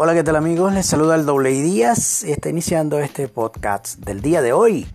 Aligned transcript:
Hola, 0.00 0.14
¿qué 0.14 0.22
tal 0.22 0.36
amigos? 0.36 0.72
Les 0.72 0.86
saluda 0.86 1.16
el 1.16 1.26
Doble 1.26 1.50
Díaz 1.50 2.22
y 2.22 2.30
está 2.30 2.50
iniciando 2.50 3.00
este 3.00 3.26
podcast 3.26 3.98
del 3.98 4.22
día 4.22 4.42
de 4.42 4.52
hoy. 4.52 4.86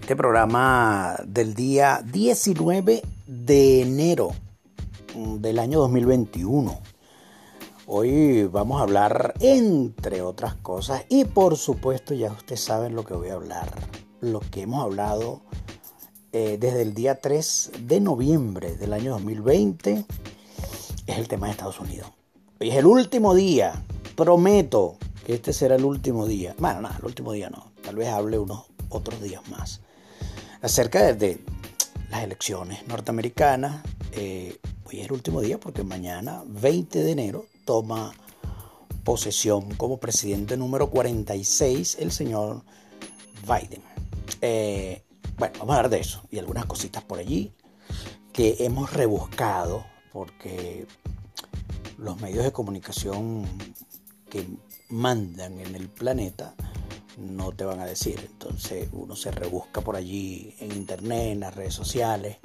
Este 0.00 0.16
programa 0.16 1.14
del 1.26 1.52
día 1.52 2.02
19 2.10 3.02
de 3.26 3.82
enero 3.82 4.30
del 5.14 5.58
año 5.58 5.80
2021. 5.80 6.80
Hoy 7.84 8.44
vamos 8.44 8.80
a 8.80 8.84
hablar, 8.84 9.34
entre 9.40 10.22
otras 10.22 10.54
cosas, 10.54 11.04
y 11.10 11.26
por 11.26 11.58
supuesto 11.58 12.14
ya 12.14 12.32
ustedes 12.32 12.62
saben 12.62 12.96
lo 12.96 13.04
que 13.04 13.12
voy 13.12 13.28
a 13.28 13.34
hablar. 13.34 13.70
Lo 14.22 14.40
que 14.40 14.62
hemos 14.62 14.82
hablado 14.82 15.42
eh, 16.32 16.56
desde 16.58 16.80
el 16.80 16.94
día 16.94 17.16
3 17.20 17.72
de 17.80 18.00
noviembre 18.00 18.74
del 18.76 18.94
año 18.94 19.10
2020 19.10 20.06
es 21.06 21.18
el 21.18 21.28
tema 21.28 21.48
de 21.48 21.52
Estados 21.52 21.78
Unidos. 21.78 22.10
Hoy 22.58 22.70
es 22.70 22.76
el 22.76 22.86
último 22.86 23.34
día 23.34 23.84
Prometo 24.20 24.98
que 25.24 25.32
este 25.32 25.54
será 25.54 25.76
el 25.76 25.84
último 25.86 26.26
día. 26.26 26.54
Bueno, 26.58 26.82
nada, 26.82 26.98
el 26.98 27.06
último 27.06 27.32
día 27.32 27.48
no. 27.48 27.72
Tal 27.82 27.96
vez 27.96 28.08
hable 28.08 28.38
unos 28.38 28.66
otros 28.90 29.22
días 29.22 29.40
más. 29.48 29.80
Acerca 30.60 31.14
de, 31.14 31.40
las 32.10 32.22
elecciones 32.22 32.86
norteamericanas. 32.86 33.82
Eh, 34.12 34.58
hoy 34.84 35.00
es 35.00 35.06
el 35.06 35.12
último 35.12 35.40
día 35.40 35.58
porque 35.58 35.84
mañana, 35.84 36.42
20 36.46 37.02
de 37.02 37.10
enero, 37.12 37.46
toma 37.64 38.12
posesión 39.04 39.74
como 39.76 39.96
presidente 39.96 40.58
número 40.58 40.90
46 40.90 41.96
el 41.98 42.12
señor 42.12 42.62
Biden. 43.44 43.82
Eh, 44.42 45.02
bueno, 45.38 45.60
vamos 45.60 45.72
a 45.72 45.76
hablar 45.78 45.90
de 45.90 46.00
eso 46.00 46.20
y 46.30 46.38
algunas 46.38 46.66
cositas 46.66 47.02
por 47.02 47.20
allí 47.20 47.54
que 48.34 48.56
hemos 48.60 48.92
rebuscado 48.92 49.86
porque 50.12 50.86
los 51.96 52.20
medios 52.20 52.44
de 52.44 52.52
comunicación 52.52 53.46
que 54.30 54.46
mandan 54.88 55.60
en 55.60 55.74
el 55.74 55.88
planeta 55.88 56.54
no 57.18 57.52
te 57.52 57.64
van 57.64 57.80
a 57.80 57.86
decir. 57.86 58.18
Entonces 58.20 58.88
uno 58.92 59.14
se 59.16 59.30
rebusca 59.30 59.80
por 59.80 59.96
allí 59.96 60.54
en 60.60 60.72
internet, 60.72 61.32
en 61.32 61.40
las 61.40 61.54
redes 61.54 61.74
sociales, 61.74 62.38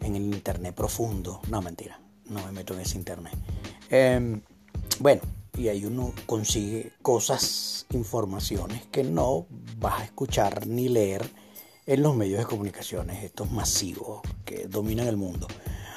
en 0.00 0.16
el 0.16 0.22
internet 0.22 0.74
profundo. 0.74 1.40
No, 1.48 1.60
mentira, 1.62 2.00
no 2.26 2.44
me 2.44 2.52
meto 2.52 2.74
en 2.74 2.80
ese 2.80 2.98
internet. 2.98 3.34
Em, 3.90 4.40
bueno, 5.00 5.22
y 5.56 5.68
ahí 5.68 5.84
uno 5.84 6.14
consigue 6.26 6.92
cosas, 7.02 7.86
informaciones 7.90 8.86
que 8.86 9.04
no 9.04 9.46
vas 9.78 10.00
a 10.00 10.04
escuchar 10.04 10.66
ni 10.66 10.88
leer 10.88 11.28
en 11.86 12.02
los 12.02 12.14
medios 12.14 12.38
de 12.38 12.46
comunicaciones, 12.46 13.24
estos 13.24 13.50
masivos 13.50 14.22
que 14.44 14.66
dominan 14.66 15.08
el 15.08 15.16
mundo. 15.16 15.48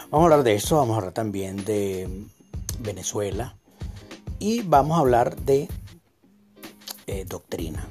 Vamos 0.09 0.23
a 0.23 0.33
hablar 0.33 0.43
de 0.43 0.55
eso, 0.55 0.77
vamos 0.77 0.95
a 0.95 0.97
hablar 0.97 1.13
también 1.13 1.63
de 1.63 2.25
Venezuela, 2.79 3.55
y 4.39 4.61
vamos 4.61 4.97
a 4.97 5.01
hablar 5.01 5.35
de 5.35 5.67
eh, 7.07 7.25
doctrina 7.25 7.87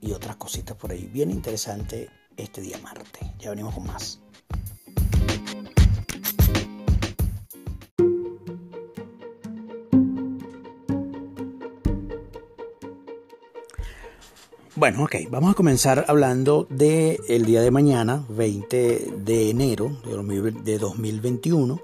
y 0.00 0.12
otras 0.12 0.36
cositas 0.36 0.76
por 0.76 0.92
ahí. 0.92 1.06
Bien 1.12 1.30
interesante 1.30 2.10
este 2.36 2.60
día 2.60 2.78
martes. 2.82 3.28
Ya 3.38 3.50
venimos 3.50 3.74
con 3.74 3.86
más. 3.86 4.20
Bueno, 14.80 15.04
ok, 15.04 15.16
vamos 15.28 15.50
a 15.50 15.54
comenzar 15.54 16.06
hablando 16.08 16.66
del 16.70 17.18
el 17.28 17.44
día 17.44 17.60
de 17.60 17.70
mañana, 17.70 18.24
20 18.30 19.12
de 19.18 19.50
enero 19.50 20.00
de 20.64 20.78
2021. 20.78 21.78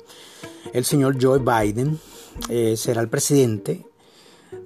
El 0.72 0.84
señor 0.86 1.18
Joe 1.20 1.38
Biden 1.40 2.00
eh, 2.48 2.76
será 2.76 3.00
el 3.00 3.08
presidente 3.08 3.86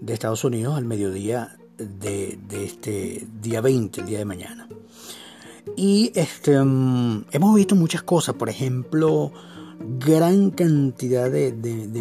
de 0.01 0.13
Estados 0.13 0.45
Unidos 0.45 0.77
al 0.77 0.85
mediodía 0.85 1.57
de, 1.77 2.39
este 2.51 3.27
día 3.41 3.61
20, 3.61 4.01
el 4.01 4.07
día 4.07 4.19
de 4.19 4.25
mañana. 4.25 4.69
Y 5.77 6.13
este, 6.15 6.59
mm, 6.63 7.27
hemos 7.31 7.55
visto 7.55 7.75
muchas 7.75 8.03
cosas, 8.03 8.35
por 8.35 8.49
ejemplo, 8.49 9.33
gran 9.99 10.51
cantidad 10.51 11.31
de, 11.31 11.53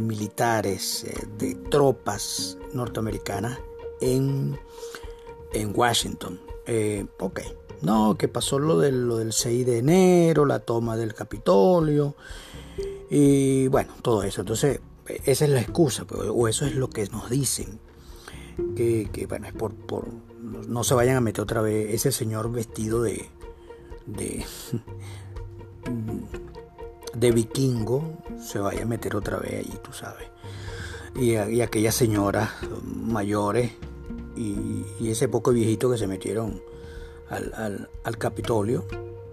militares, 0.02 1.06
eh, 1.06 1.28
de 1.38 1.56
tropas 1.56 2.58
norteamericanas 2.74 3.60
en, 4.02 4.60
en 5.54 5.74
Washington. 5.74 6.40
Eh, 6.66 7.06
ok, 7.20 7.40
no, 7.82 8.18
que 8.18 8.28
pasó 8.28 8.60
lo 8.60 8.78
del, 8.80 9.08
lo 9.08 9.18
del 9.18 9.34
6 9.34 9.66
de 9.66 9.78
enero, 9.78 10.46
la 10.46 10.60
toma 10.60 10.98
del 10.98 11.14
Capitolio, 11.14 12.16
y 13.10 13.68
bueno, 13.68 13.94
todo 14.02 14.24
eso. 14.24 14.42
Entonces, 14.42 14.82
esa 15.26 15.46
es 15.46 15.52
la 15.52 15.62
excusa, 15.62 16.06
pues, 16.06 16.30
o 16.32 16.48
eso 16.48 16.66
es 16.66 16.76
lo 16.76 16.90
que 16.90 17.06
nos 17.08 17.30
dicen. 17.30 17.80
Que, 18.76 19.26
bueno, 19.28 19.48
es 19.48 19.54
por, 19.54 19.74
por, 19.74 20.08
no 20.42 20.84
se 20.84 20.94
vayan 20.94 21.16
a 21.16 21.22
meter 21.22 21.42
otra 21.42 21.62
vez 21.62 21.94
ese 21.94 22.12
señor 22.12 22.52
vestido 22.52 23.02
de, 23.02 23.30
de, 24.06 24.46
de 27.16 27.32
vikingo, 27.32 28.18
se 28.42 28.60
vaya 28.60 28.84
a 28.84 28.86
meter 28.86 29.16
otra 29.16 29.38
vez 29.38 29.66
allí, 29.66 29.78
tú 29.82 29.94
sabes. 29.94 30.28
Y, 31.16 31.32
y 31.32 31.62
aquellas 31.62 31.96
señoras 31.96 32.50
mayores 32.84 33.72
y, 34.36 35.10
ese 35.10 35.28
poco 35.28 35.52
viejito 35.52 35.90
que 35.92 35.98
se 35.98 36.08
metieron 36.08 36.62
al, 37.30 37.90
al, 38.04 38.18
Capitolio, 38.18 38.86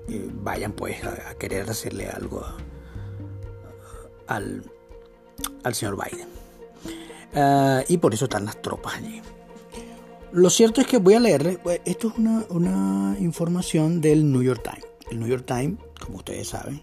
eh, 0.09 0.29
vayan 0.43 0.73
pues 0.73 1.03
a, 1.05 1.35
querer 1.35 1.69
hacerle 1.71 2.09
algo 2.09 2.45
al, 4.27 4.63
al 5.63 5.75
señor 5.75 5.97
Biden. 5.97 6.29
Ah, 7.35 7.83
y 7.89 7.99
por 7.99 8.15
eso 8.15 8.25
están 8.25 8.45
las 8.47 8.61
tropas 8.63 8.95
allí. 8.95 9.21
Lo 10.33 10.51
cierto 10.51 10.81
es 10.81 10.87
que 10.87 10.99
voy 10.99 11.15
a 11.15 11.21
leerle, 11.21 11.59
pues, 11.63 11.81
esto 11.85 12.09
es 12.09 12.15
una, 12.49 13.17
información 13.21 14.01
del 14.01 14.31
New 14.31 14.43
York 14.43 14.63
Times. 14.63 14.87
El 15.11 15.21
New 15.21 15.29
York 15.29 15.45
Times, 15.47 15.79
como 16.01 16.19
ustedes 16.19 16.49
saben, 16.49 16.83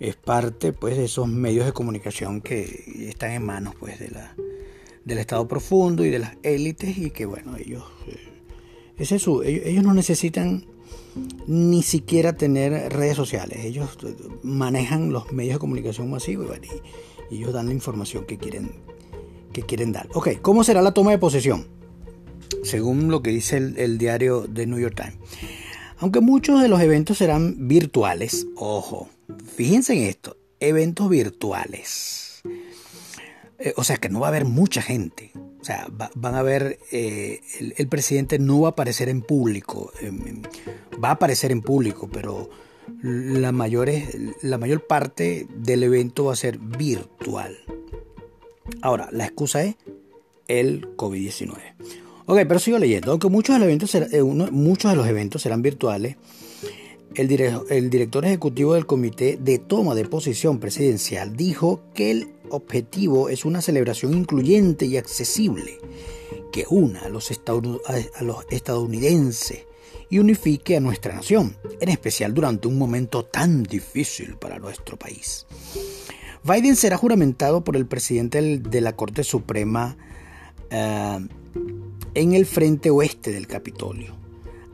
es 0.00 0.16
parte 0.16 0.72
pues, 0.72 0.96
de 0.96 1.04
esos 1.04 1.28
medios 1.28 1.66
de 1.66 1.72
comunicación 1.72 2.40
que 2.40 3.08
están 3.08 3.32
en 3.32 3.44
manos 3.44 3.74
pues, 3.78 3.98
de 3.98 4.10
la, 4.10 4.34
del 5.04 5.18
Estado 5.18 5.46
profundo 5.46 6.04
y 6.04 6.10
de 6.10 6.18
las 6.18 6.36
élites 6.42 6.98
y 6.98 7.10
que 7.10 7.26
bueno, 7.26 7.56
ellos, 7.56 7.84
eh, 8.08 8.18
es 8.98 9.12
ellos, 9.12 9.84
no 9.84 9.94
necesitan 9.94 10.66
ni 11.46 11.82
siquiera 11.82 12.36
tener 12.36 12.92
redes 12.92 13.16
sociales, 13.16 13.64
ellos 13.64 13.96
manejan 14.42 15.12
los 15.12 15.32
medios 15.32 15.54
de 15.54 15.60
comunicación 15.60 16.10
masivos 16.10 16.46
y 16.46 16.50
ellos 17.30 17.52
dan 17.52 17.66
la 17.66 17.72
información 17.72 18.24
que 18.26 18.38
quieren, 18.38 18.70
que 19.52 19.62
quieren 19.62 19.92
dar. 19.92 20.08
Ok, 20.14 20.40
¿cómo 20.42 20.64
será 20.64 20.82
la 20.82 20.92
toma 20.92 21.10
de 21.10 21.18
posesión? 21.18 21.66
Según 22.62 23.10
lo 23.10 23.22
que 23.22 23.30
dice 23.30 23.56
el, 23.56 23.98
diario 23.98 24.46
The 24.52 24.66
New 24.66 24.78
York 24.78 24.94
Times. 24.96 25.18
Aunque 25.98 26.20
muchos 26.20 26.60
de 26.60 26.68
los 26.68 26.80
eventos 26.80 27.18
serán 27.18 27.68
virtuales, 27.68 28.46
ojo, 28.56 29.08
fíjense 29.44 29.94
en 29.94 30.02
esto, 30.02 30.36
eventos 30.60 31.08
virtuales. 31.08 32.42
Eh, 33.58 33.72
o 33.76 33.84
sea 33.84 33.96
que 33.96 34.08
no 34.08 34.20
va 34.20 34.26
a 34.26 34.30
haber 34.30 34.44
mucha 34.44 34.82
gente. 34.82 35.32
O 35.60 35.64
sea, 35.64 35.88
van 36.14 36.34
a 36.36 36.42
ver, 36.42 36.78
eh, 36.92 37.40
el, 37.76 37.88
presidente 37.88 38.38
no 38.38 38.60
va 38.60 38.68
a 38.68 38.70
aparecer 38.72 39.08
en 39.08 39.22
público. 39.22 39.90
Em, 40.00 40.42
va 41.02 41.08
a 41.08 41.12
aparecer 41.12 41.50
en 41.50 41.62
público, 41.62 42.08
pero 42.12 42.50
la 43.02 43.52
mayor, 43.52 43.88
la 44.42 44.58
mayor 44.58 44.86
parte 44.86 45.46
del 45.56 45.82
evento 45.82 46.26
va 46.26 46.32
a 46.32 46.36
ser 46.36 46.58
virtual. 46.58 47.56
Ahora, 48.82 49.08
la 49.12 49.24
excusa 49.24 49.64
es 49.64 49.76
el 50.48 50.96
COVID-19. 50.96 51.56
Ok, 52.26 52.38
pero 52.48 52.58
sigo 52.58 52.78
leyendo. 52.78 53.12
Aunque 53.12 53.28
muchos 53.28 53.54
de 53.54 53.60
los 53.60 53.66
eventos, 53.66 53.94
eh, 53.94 54.22
muchos 54.22 54.90
de 54.90 54.96
los 54.96 55.06
eventos 55.06 55.42
serán 55.42 55.62
virtuales, 55.62 56.16
el, 57.14 57.30
el 57.70 57.90
director 57.90 58.24
ejecutivo 58.24 58.74
del 58.74 58.86
Comité 58.86 59.38
de 59.40 59.58
Toma 59.58 59.94
de 59.94 60.04
Posición 60.04 60.58
Presidencial 60.58 61.36
dijo 61.36 61.80
que 61.94 62.10
el 62.10 62.28
objetivo 62.50 63.28
es 63.28 63.44
una 63.44 63.62
celebración 63.62 64.14
incluyente 64.14 64.86
y 64.86 64.96
accesible 64.96 65.78
que 66.52 66.64
una 66.68 67.00
a 67.02 67.08
los, 67.08 67.30
a 67.30 68.22
los 68.22 68.46
estadounidenses 68.50 69.66
y 70.10 70.18
unifique 70.18 70.76
a 70.76 70.80
nuestra 70.80 71.14
nación, 71.14 71.56
en 71.80 71.88
especial 71.88 72.34
durante 72.34 72.68
un 72.68 72.78
momento 72.78 73.24
tan 73.24 73.62
difícil 73.62 74.36
para 74.36 74.58
nuestro 74.58 74.96
país. 74.96 75.46
Biden 76.44 76.76
será 76.76 76.96
juramentado 76.96 77.64
por 77.64 77.76
el 77.76 77.86
presidente 77.86 78.40
de 78.58 78.80
la 78.80 78.94
Corte 78.94 79.24
Suprema 79.24 79.96
eh, 80.70 81.18
en 82.14 82.32
el 82.32 82.46
frente 82.46 82.90
oeste 82.90 83.32
del 83.32 83.46
Capitolio, 83.46 84.14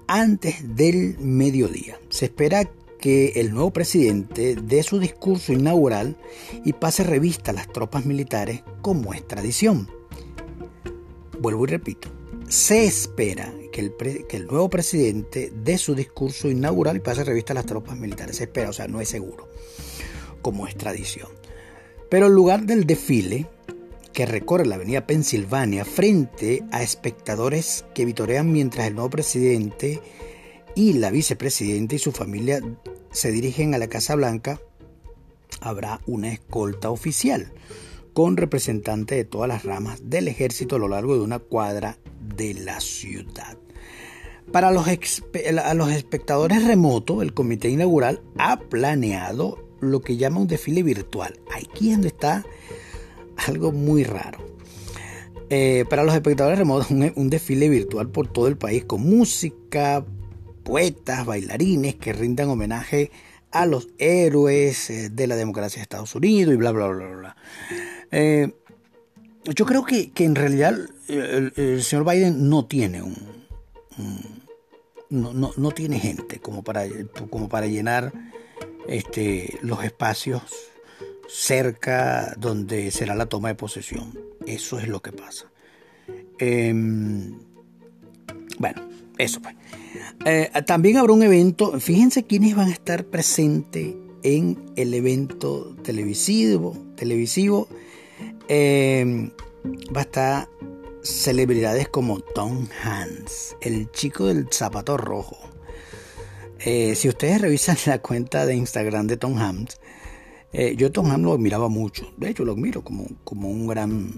antes 0.07 0.77
del 0.77 1.19
mediodía. 1.19 1.99
Se 2.11 2.27
espera 2.27 2.69
que 3.01 3.33
el 3.37 3.53
nuevo 3.53 3.73
presidente 3.73 4.55
dé 4.55 4.83
su 4.83 5.01
discurso 5.01 5.53
inaugural 5.53 6.17
y 6.65 6.73
pase 6.75 7.03
revista 7.03 7.51
a 7.51 7.55
las 7.55 7.67
tropas 7.73 8.07
militares 8.07 8.63
como 8.81 9.13
es 9.13 9.27
tradición. 9.27 9.91
Vuelvo 11.41 11.65
y 11.65 11.71
repito, 11.71 12.09
se 12.53 12.85
espera 12.85 13.51
que 13.73 13.81
el, 13.81 14.47
nuevo 14.47 14.69
presidente 14.69 15.51
dé 15.65 15.79
su 15.79 15.95
discurso 15.95 16.51
inaugural 16.51 16.99
y 16.99 17.01
pase 17.01 17.25
revista 17.25 17.55
a 17.55 17.57
las 17.57 17.65
tropas 17.65 17.97
militares. 17.97 18.37
Se 18.37 18.45
espera, 18.45 18.69
o 18.69 18.75
sea, 18.75 18.87
no 18.89 19.01
es 19.01 19.09
seguro, 19.09 19.49
como 20.43 20.67
es 20.67 20.77
tradición. 20.77 21.29
Pero 22.11 22.27
en 22.27 22.35
lugar 22.35 22.65
del 22.65 22.85
desfile, 22.87 23.47
que 24.13 24.27
recorre 24.27 24.67
la 24.67 24.75
avenida 24.75 25.07
Pensilvania 25.07 25.87
frente 25.87 26.63
a 26.73 26.83
espectadores 26.83 27.87
que 27.95 28.05
vitorean 28.05 28.53
mientras 28.53 28.87
el 28.87 28.97
nuevo 28.97 29.09
presidente 29.09 30.03
y 30.75 30.93
la 30.93 31.11
vicepresidenta 31.11 31.95
y 31.95 32.01
su 32.01 32.13
familia 32.13 32.61
se 33.13 33.33
dirigen 33.33 33.73
a 33.73 33.79
la 33.79 33.89
Casa 33.89 34.15
Blanca, 34.15 34.61
habrá 35.63 36.03
una 36.05 36.31
escolta 36.31 36.91
oficial 36.91 37.51
con 38.13 38.37
representantes 38.37 39.17
de 39.19 39.25
todas 39.25 39.49
las 39.49 39.65
ramas 39.65 40.01
del 40.05 40.29
ejército 40.29 40.77
a 40.77 40.79
lo 40.79 40.89
largo 40.89 41.15
de 41.15 41.23
una 41.23 41.39
cuadra 41.39 41.99
de 42.37 42.55
la 42.55 42.81
ciudad. 42.81 43.57
Para 44.51 44.71
los, 44.71 44.87
espectadores 44.89 46.65
remotos, 46.65 47.23
el 47.23 47.33
comité 47.33 47.71
inaugural 47.71 48.23
ha 48.39 48.59
planeado 48.59 49.59
lo 49.81 50.01
que 50.03 50.17
llama 50.17 50.41
un 50.41 50.47
desfile 50.47 50.83
virtual. 50.83 51.39
Aquí 51.55 51.89
es 51.89 51.95
donde 51.95 52.09
está 52.09 52.45
algo 53.47 53.73
muy 53.73 54.05
raro. 54.05 54.39
Eh, 55.49 55.85
para 55.89 56.05
los 56.05 56.15
espectadores 56.15 56.59
remotos, 56.59 56.91
un, 56.91 57.31
desfile 57.31 57.69
virtual 57.69 58.11
por 58.11 58.31
todo 58.31 58.47
el 58.49 58.57
país 58.57 58.85
con 58.85 59.03
música, 59.03 60.05
poetas, 60.65 61.25
bailarines 61.25 61.95
que 61.95 62.13
rindan 62.13 62.49
homenaje 62.49 63.11
a 63.51 63.65
los 63.67 63.89
héroes 63.99 64.91
eh, 64.91 65.11
de 65.11 65.27
la 65.27 65.37
democracia 65.37 65.79
de 65.79 65.83
Estados 65.83 66.15
Unidos 66.15 66.55
y 66.55 66.57
bla, 66.57 66.73
bla, 66.73 66.89
bla, 66.89 67.07
bla. 67.09 67.37
Eh, 68.13 68.53
yo 69.45 69.67
creo 69.67 69.85
que, 69.85 70.13
en 70.17 70.35
realidad 70.35 70.79
el, 71.09 71.83
señor 71.83 72.09
Biden 72.09 72.49
no 72.49 72.67
tiene 72.67 73.03
un, 73.03 73.17
no, 75.11 75.53
no, 75.57 75.71
tiene 75.73 75.99
gente 75.99 76.39
como 76.39 76.63
para, 76.63 76.85
como 77.29 77.49
para 77.49 77.67
llenar 77.67 78.13
este, 78.87 79.59
los 79.63 79.83
espacios 79.83 80.43
cerca 81.29 82.35
donde 82.39 82.91
será 82.91 83.15
la 83.15 83.27
toma 83.27 83.49
de 83.49 83.55
posesión. 83.55 84.17
Eso 84.47 84.79
es 84.79 84.87
lo 84.89 85.01
que 85.01 85.13
pasa. 85.13 85.51
Em, 86.39 87.39
bueno, 88.59 88.89
eso 89.19 89.41
pues. 89.41 89.57
También 90.67 90.99
habrá 90.99 91.13
un 91.13 91.23
evento, 91.23 91.81
fíjense 91.81 92.25
quiénes 92.25 92.55
van 92.55 92.69
a 92.69 92.73
estar 92.73 93.05
presentes 93.05 93.95
en 94.23 94.73
el 94.77 94.95
evento 94.95 95.75
televisivo. 95.83 96.77
televisivo 96.97 97.69
em, 98.49 99.31
va 99.95 100.01
a 100.01 100.05
estar 100.05 100.49
celebridades 101.03 101.89
como 101.89 102.21
Tom 102.21 102.69
Hanks, 102.83 103.57
el 103.61 103.91
chico 103.91 104.27
del 104.27 104.49
zapato 104.51 104.97
rojo. 104.97 105.39
Eh, 106.61 106.95
si 106.95 107.09
ustedes 107.09 107.41
revisan 107.41 107.77
la 107.87 107.99
cuenta 107.99 108.47
de 108.47 108.55
Instagram 108.55 109.07
de 109.07 109.17
Tom 109.17 109.37
Hanks, 109.37 109.81
eh, 110.53 110.75
yo 110.77 110.93
Tom 110.93 111.11
Hanks 111.11 111.25
lo 111.25 111.33
admiraba 111.33 111.69
mucho. 111.69 112.13
De 112.17 112.31
hecho, 112.31 112.45
lo 112.45 112.53
admiro 112.53 112.83
como, 112.83 113.07
como 113.25 113.49
un 113.51 113.67
gran 113.67 114.13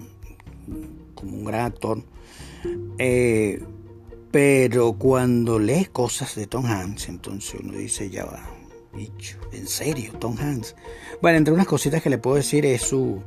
como 1.15 1.37
un 1.37 1.45
gran 1.45 1.65
actor. 1.65 2.03
Eh, 2.97 3.63
pero 4.31 4.93
cuando 4.93 5.59
lees 5.59 5.89
cosas 5.89 6.35
de 6.35 6.45
Tom 6.45 6.65
Hanks, 6.65 7.09
entonces 7.09 7.61
uno 7.63 7.73
dice, 7.73 8.09
ya 8.09 8.25
va, 8.25 8.49
bicho, 8.93 9.37
en 9.53 9.67
serio, 9.67 10.11
Tom 10.19 10.37
Hanks. 10.37 10.75
Bueno, 11.21 11.37
entre 11.37 11.53
unas 11.53 11.67
cositas 11.67 12.03
que 12.03 12.09
le 12.09 12.17
puedo 12.17 12.35
decir 12.35 12.65
es 12.65 12.81
su, 12.81 13.21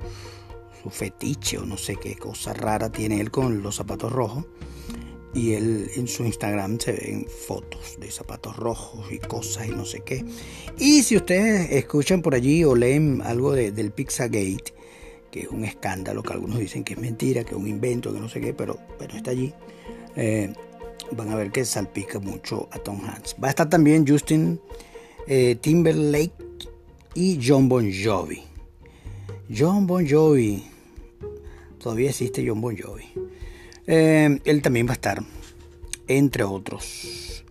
fetiche 0.91 1.59
o 1.59 1.67
no 1.67 1.77
sé 1.77 1.97
qué 1.97 2.17
cosa 2.17 2.53
rara 2.53 2.91
tiene 2.91 3.21
él 3.21 3.31
con 3.31 3.63
los 3.63 3.77
zapatos 3.77 4.13
rojos. 4.13 4.45
Y 5.35 5.53
él 5.53 5.91
en 5.95 6.09
su 6.09 6.25
Instagram 6.25 6.81
se 6.81 6.93
ven 6.93 7.27
fotos 7.27 7.99
de 8.01 8.11
zapatos 8.11 8.57
rojos 8.57 9.13
y 9.13 9.19
cosas 9.19 9.69
y 9.69 9.71
no 9.71 9.85
sé 9.85 10.01
qué. 10.01 10.25
Y 10.79 11.03
si 11.03 11.17
ustedes 11.17 11.71
escuchan 11.73 12.23
por 12.23 12.35
allí 12.35 12.65
o 12.65 12.75
leen 12.75 13.21
algo 13.23 13.53
de, 13.53 13.71
del 13.71 13.93
Pizzagate, 13.93 14.75
que 15.31 15.41
es 15.41 15.49
un 15.49 15.65
escándalo, 15.65 16.23
que 16.23 16.33
algunos 16.33 16.59
dicen 16.59 16.83
que 16.83 16.95
es 16.95 16.99
mentira, 16.99 17.45
que 17.45 17.51
es 17.51 17.61
un 17.61 17.69
invento, 17.69 18.13
que 18.13 18.21
no 18.21 18.29
sé 18.29 18.41
qué, 18.41 18.55
pero, 18.55 18.79
pero 18.99 19.17
está 19.17 19.31
allí. 19.31 19.53
Eh, 20.17 20.53
van 21.13 21.31
a 21.31 21.37
ver 21.37 21.51
que 21.51 21.65
salpica 21.65 22.19
mucho 22.19 22.69
a 22.73 22.79
Tom 22.79 23.01
Hanks. 23.05 23.37
Va 23.43 23.49
a 23.49 23.51
estar 23.51 23.69
también 23.69 24.07
Justin 24.07 24.61
eh, 25.27 25.57
Timberlake 25.61 26.33
y 27.15 27.39
John 27.43 27.69
Bon 27.69 27.91
Jovi. 27.93 28.43
John 29.55 29.87
Bon 29.87 30.07
Jovi. 30.07 30.65
Todavía 31.79 32.11
existe 32.11 32.45
John 32.47 32.61
Bon 32.61 32.77
Jovi. 32.77 33.05
Eh, 33.87 34.41
él 34.45 34.63
también 34.63 34.87
va 34.87 34.91
a 34.91 34.95
estar, 34.95 35.23
entre 36.07 36.45
otros. 36.45 37.45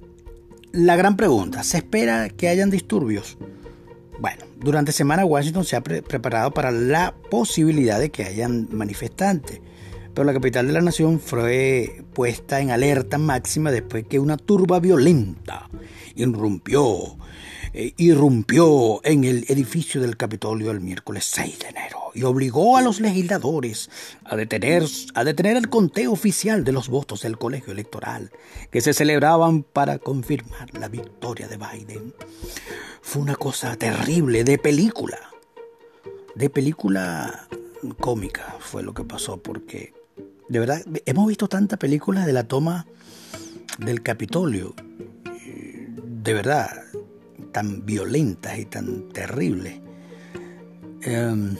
La 0.71 0.95
gran 0.95 1.17
pregunta, 1.17 1.63
¿se 1.63 1.77
espera 1.77 2.29
que 2.29 2.49
hayan 2.49 2.69
disturbios? 2.69 3.37
Bueno, 4.19 4.45
durante 4.59 4.91
semana 4.91 5.25
Washington 5.25 5.65
se 5.65 5.75
ha 5.75 5.81
preparado 5.81 6.51
para 6.51 6.71
la 6.71 7.15
posibilidad 7.29 7.99
de 7.99 8.09
que 8.09 8.23
hayan 8.23 8.67
manifestantes 8.71 9.61
pero 10.17 10.25
la 10.25 10.33
capital 10.33 10.65
de 10.65 10.73
la 10.73 10.81
nación 10.81 11.19
fue 11.19 12.03
puesta 12.15 12.59
en 12.59 12.71
alerta 12.71 13.19
máxima 13.19 13.69
después 13.69 14.03
que 14.07 14.17
una 14.17 14.35
turba 14.35 14.79
violenta 14.79 15.69
irrumpió, 16.15 17.15
eh, 17.79 17.93
irrumpió 17.97 19.01
en 19.03 19.23
el 19.23 19.45
edificio 19.49 20.01
del 20.01 20.17
Capitolio 20.17 20.71
el 20.71 20.81
miércoles 20.81 21.25
6 21.25 21.59
de 21.59 21.67
enero 21.67 22.09
y 22.15 22.23
obligó 22.23 22.75
a 22.75 22.81
los 22.81 22.99
legisladores 22.99 23.91
a 24.25 24.35
detener, 24.35 24.83
a 25.13 25.23
detener 25.23 25.57
el 25.57 25.69
conteo 25.69 26.11
oficial 26.11 26.63
de 26.63 26.71
los 26.71 26.89
votos 26.89 27.21
del 27.21 27.37
colegio 27.37 27.73
electoral 27.73 28.31
que 28.71 28.81
se 28.81 28.93
celebraban 28.93 29.61
para 29.61 29.99
confirmar 29.99 30.73
la 30.73 30.87
victoria 30.87 31.47
de 31.47 31.57
Biden. 31.57 32.15
Fue 33.03 33.21
una 33.21 33.35
cosa 33.35 33.75
terrible, 33.75 34.43
de 34.43 34.57
película, 34.57 35.19
de 36.33 36.49
película 36.49 37.47
cómica 37.99 38.55
fue 38.59 38.81
lo 38.81 38.95
que 38.95 39.03
pasó 39.03 39.37
porque 39.37 39.93
de 40.49 40.57
verdad, 40.57 40.81
hemos 41.05 41.27
visto 41.27 41.47
tantas 41.47 41.77
películas 41.77 42.25
de 42.25 42.33
la 42.33 42.47
toma 42.47 42.87
del 43.77 44.01
Capitolio, 44.01 44.73
de 46.23 46.33
verdad, 46.33 46.71
tan 47.51 47.85
violentas 47.85 48.57
y 48.57 48.65
tan 48.65 49.09
terribles. 49.09 49.79
Eh, 51.01 51.55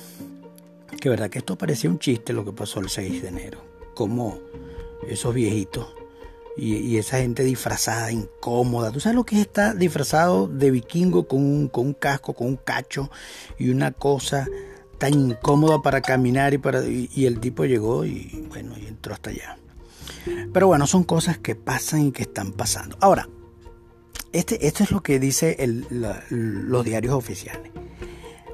que 1.00 1.10
verdad 1.10 1.30
que 1.30 1.39
esto 1.39 1.57
parecía 1.57 1.89
un 1.89 2.00
chiste 2.00 2.34
lo 2.34 2.45
que 2.45 2.54
pasó 2.54 2.80
el 2.80 2.89
6 2.89 3.22
de 3.22 3.28
enero. 3.28 3.60
Como 3.94 4.39
esos 5.07 5.34
viejitos 5.34 5.88
y, 6.56 6.98
esa 6.98 7.19
gente 7.19 7.44
disfrazada, 7.44 8.12
incómoda. 8.12 8.92
¿Tú 8.92 9.00
sabes 9.00 9.16
lo 9.16 9.25
que 9.25 9.36
es 9.36 9.42
estar 9.42 9.78
disfrazado 9.78 10.48
de 10.48 10.72
vikingo 10.72 11.28
con 11.28 11.44
un, 11.44 11.68
con 11.68 11.88
un 11.88 11.94
casco, 11.94 12.33
con 12.33 12.48
un 12.48 12.56
cacho 12.57 13.12
y 13.60 13.69
una 13.69 13.92
cosa 13.92 14.48
tan 14.97 15.14
incómoda 15.14 15.81
para 15.81 16.02
caminar 16.02 16.56
y, 16.56 16.57
para, 16.57 16.83
y, 16.83 17.26
el 17.26 17.40
tipo 17.40 17.66
llegó 17.66 18.06
y 18.06 18.47
bueno, 18.50 18.73
y 18.78 18.88
entró 18.88 19.14
hasta 19.14 19.30
allá. 19.30 19.57
Pero 20.52 20.68
bueno, 20.68 20.88
son 20.88 21.04
cosas 21.04 21.38
que 21.38 21.56
pasan 21.56 22.07
y 22.07 22.12
que 22.12 22.23
están 22.23 22.52
pasando. 22.52 22.97
Ahora, 23.00 23.30
este, 24.31 24.68
esto 24.68 24.84
es 24.84 24.92
lo 24.92 25.02
que 25.02 25.19
dice 25.19 25.56
los 26.30 26.86
diarios 26.86 27.14
oficiales. 27.14 27.72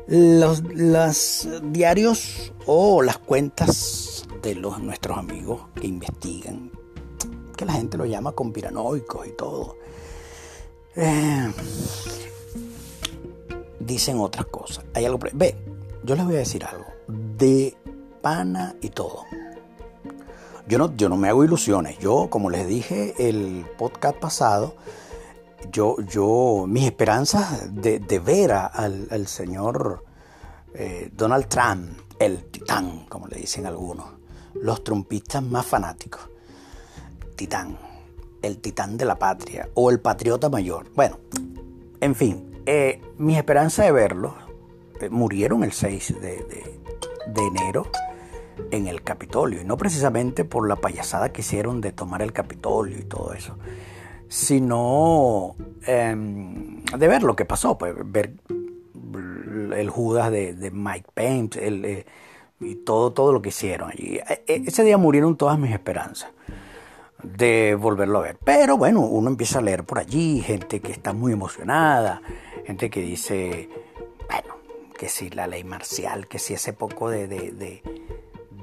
Los, 0.07 0.63
los, 0.63 1.47
diarios 1.63 2.53
o 2.65 3.01
las 3.01 3.17
cuentas 3.17 4.25
de 4.41 4.55
los, 4.55 4.79
nuestros 4.79 5.17
amigos 5.17 5.61
que 5.75 5.87
investigan, 5.87 6.71
que 7.55 7.65
la 7.65 7.73
gente 7.73 7.97
lo 7.97 8.05
llama 8.05 8.33
conspiranoicos 8.33 9.27
y 9.27 9.31
todo, 9.31 9.77
eh, 10.95 11.51
dicen 13.79 14.19
otras 14.19 14.45
cosas. 14.47 14.85
Hay 14.93 15.05
algo. 15.05 15.19
Ve, 15.33 15.55
yo 16.03 16.15
les 16.15 16.25
voy 16.25 16.35
a 16.35 16.39
decir 16.39 16.65
algo, 16.65 16.85
de 17.07 17.75
pana 18.21 18.75
y 18.81 18.89
todo. 18.89 19.23
Yo 20.67 20.77
no, 20.77 20.95
yo 20.95 21.09
no 21.09 21.17
me 21.17 21.29
hago 21.29 21.43
ilusiones. 21.43 21.97
Yo, 21.99 22.29
como 22.29 22.49
les 22.49 22.67
dije 22.67 23.13
el 23.17 23.65
podcast 23.77 24.17
pasado, 24.17 24.75
yo, 25.71 25.97
yo, 26.01 26.65
mis 26.67 26.85
esperanzas 26.85 27.73
de, 27.73 27.99
ver 28.19 28.51
al, 28.51 29.27
señor 29.27 30.03
eh, 30.73 31.09
Donald 31.13 31.47
Trump, 31.47 31.99
el 32.19 32.45
titán, 32.45 33.05
como 33.09 33.27
le 33.27 33.37
dicen 33.37 33.65
algunos, 33.65 34.05
los 34.55 34.83
trumpistas 34.83 35.43
más 35.43 35.65
fanáticos, 35.65 36.29
titán, 37.35 37.77
el 38.41 38.59
titán 38.59 38.97
de 38.97 39.05
la 39.05 39.17
patria 39.17 39.69
o 39.73 39.89
el 39.89 39.99
patriota 39.99 40.49
mayor. 40.49 40.91
Bueno, 40.95 41.19
en 41.99 42.15
fin, 42.15 42.61
eh, 42.65 43.01
mis 43.17 43.37
esperanzas 43.37 43.85
de 43.85 43.91
verlo 43.91 44.35
eh, 44.99 45.09
murieron 45.09 45.63
el 45.63 45.71
6 45.71 46.21
de, 46.21 46.79
enero 47.35 47.87
en 48.71 48.87
el 48.87 49.03
Capitolio, 49.03 49.61
y 49.61 49.65
no 49.65 49.77
precisamente 49.77 50.45
por 50.45 50.67
la 50.67 50.75
payasada 50.75 51.33
que 51.33 51.41
hicieron 51.41 51.81
de 51.81 51.91
tomar 51.91 52.21
el 52.21 52.31
Capitolio 52.31 52.99
y 52.99 53.03
todo 53.03 53.33
eso, 53.33 53.57
sino 54.33 55.55
em, 55.85 56.83
de 56.85 57.07
ver 57.07 57.21
lo 57.21 57.35
que 57.35 57.45
pasó, 57.45 57.77
pues, 57.77 57.93
ver 58.03 58.33
el 59.75 59.91
Judas 59.91 60.31
de, 60.31 60.71
Mike 60.73 61.09
Pence 61.13 61.59
eh, 61.61 62.05
y 62.59 62.75
todo, 62.77 63.13
todo 63.13 63.31
lo 63.31 63.43
que 63.43 63.49
hicieron 63.49 63.91
allí. 63.91 64.17
E, 64.17 64.43
e, 64.47 64.63
ese 64.65 64.83
día 64.83 64.97
murieron 64.97 65.37
todas 65.37 65.59
mis 65.59 65.71
esperanzas 65.71 66.31
de 67.21 67.77
volverlo 67.79 68.17
a 68.17 68.21
ver. 68.23 68.39
Pero 68.43 68.75
bueno, 68.75 69.01
uno 69.01 69.29
empieza 69.29 69.59
a 69.59 69.61
leer 69.61 69.83
por 69.83 69.99
allí, 69.99 70.41
gente 70.41 70.79
que 70.79 70.93
está 70.93 71.13
muy 71.13 71.33
emocionada, 71.33 72.23
gente 72.65 72.89
que 72.89 73.01
dice, 73.01 73.69
bueno, 74.27 74.55
que 74.97 75.09
si 75.09 75.29
la 75.29 75.45
ley 75.45 75.63
marcial, 75.63 76.27
que 76.27 76.39
si 76.39 76.55
ese 76.55 76.73
poco 76.73 77.07
de, 77.11 77.27
de, 77.27 77.83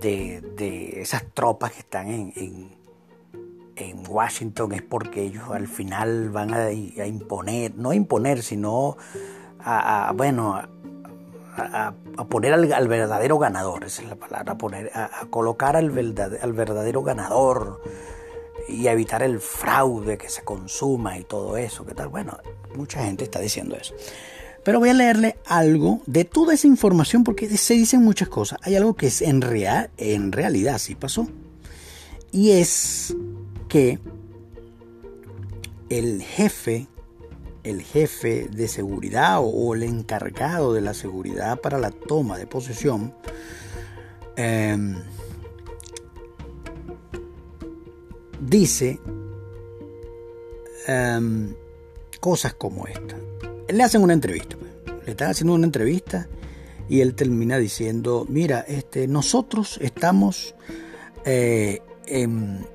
de, 0.00 1.00
esas 1.00 1.26
tropas 1.32 1.70
que 1.70 1.78
están 1.78 2.08
en, 2.08 2.79
Washington 4.08 4.72
es 4.72 4.82
porque 4.82 5.22
ellos 5.22 5.44
al 5.50 5.68
final 5.68 6.30
van 6.30 6.54
a, 6.54 6.72
imponer, 6.72 7.74
no 7.76 7.92
imponer, 7.92 8.42
sino 8.42 8.96
a, 9.58 10.12
bueno, 10.14 10.60
a, 11.56 11.94
poner 12.28 12.52
al, 12.52 12.88
verdadero 12.88 13.38
ganador, 13.38 13.84
esa 13.84 14.02
es 14.02 14.08
la 14.08 14.16
palabra, 14.16 14.56
poner, 14.56 14.90
a, 14.94 15.26
colocar 15.30 15.76
al, 15.76 15.90
al 16.40 16.52
verdadero 16.52 17.02
ganador 17.02 17.80
y 18.68 18.86
a 18.86 18.92
evitar 18.92 19.22
el 19.22 19.40
fraude 19.40 20.18
que 20.18 20.28
se 20.28 20.42
consuma 20.42 21.18
y 21.18 21.24
todo 21.24 21.56
eso, 21.56 21.84
¿qué 21.84 21.94
tal? 21.94 22.08
Bueno, 22.08 22.38
mucha 22.76 23.02
gente 23.04 23.24
está 23.24 23.40
diciendo 23.40 23.76
eso. 23.76 23.94
Pero 24.62 24.78
voy 24.78 24.90
a 24.90 24.94
leerle 24.94 25.38
algo 25.46 26.02
de 26.06 26.24
toda 26.24 26.54
esa 26.54 26.66
información 26.66 27.24
porque 27.24 27.48
se 27.56 27.74
dicen 27.74 28.02
muchas 28.02 28.28
cosas. 28.28 28.58
Hay 28.62 28.76
algo 28.76 28.94
que 28.94 29.06
es 29.06 29.22
en, 29.22 29.40
real, 29.40 29.90
en 29.96 30.32
realidad 30.32 30.78
sí 30.78 30.94
pasó. 30.94 31.26
Y 32.30 32.52
es 32.52 33.16
que 33.70 33.98
el 35.88 36.20
jefe, 36.20 36.86
el 37.64 37.80
jefe 37.80 38.48
de 38.52 38.68
seguridad 38.68 39.38
o, 39.42 39.74
el 39.74 39.82
encargado 39.82 40.74
de 40.74 40.82
la 40.82 40.92
seguridad 40.92 41.58
para 41.62 41.78
la 41.78 41.90
toma 41.90 42.36
de 42.36 42.46
posesión, 42.46 43.14
em, 44.36 44.96
dice 48.40 49.00
em, 50.86 51.54
cosas 52.20 52.52
como 52.52 52.86
esta 52.86 53.16
le 53.72 53.82
hacen 53.82 54.02
una 54.02 54.12
entrevista, 54.12 54.56
pues. 54.56 54.72
le 55.04 55.12
están 55.12 55.30
haciendo 55.30 55.54
una 55.54 55.66
entrevista 55.66 56.28
y 56.88 57.00
él 57.00 57.14
termina 57.14 57.58
diciendo, 57.58 58.26
mira, 58.28 58.60
este, 58.60 59.06
nosotros 59.06 59.78
estamos 59.80 60.54
eh, 61.24 61.80
en, 62.06 62.66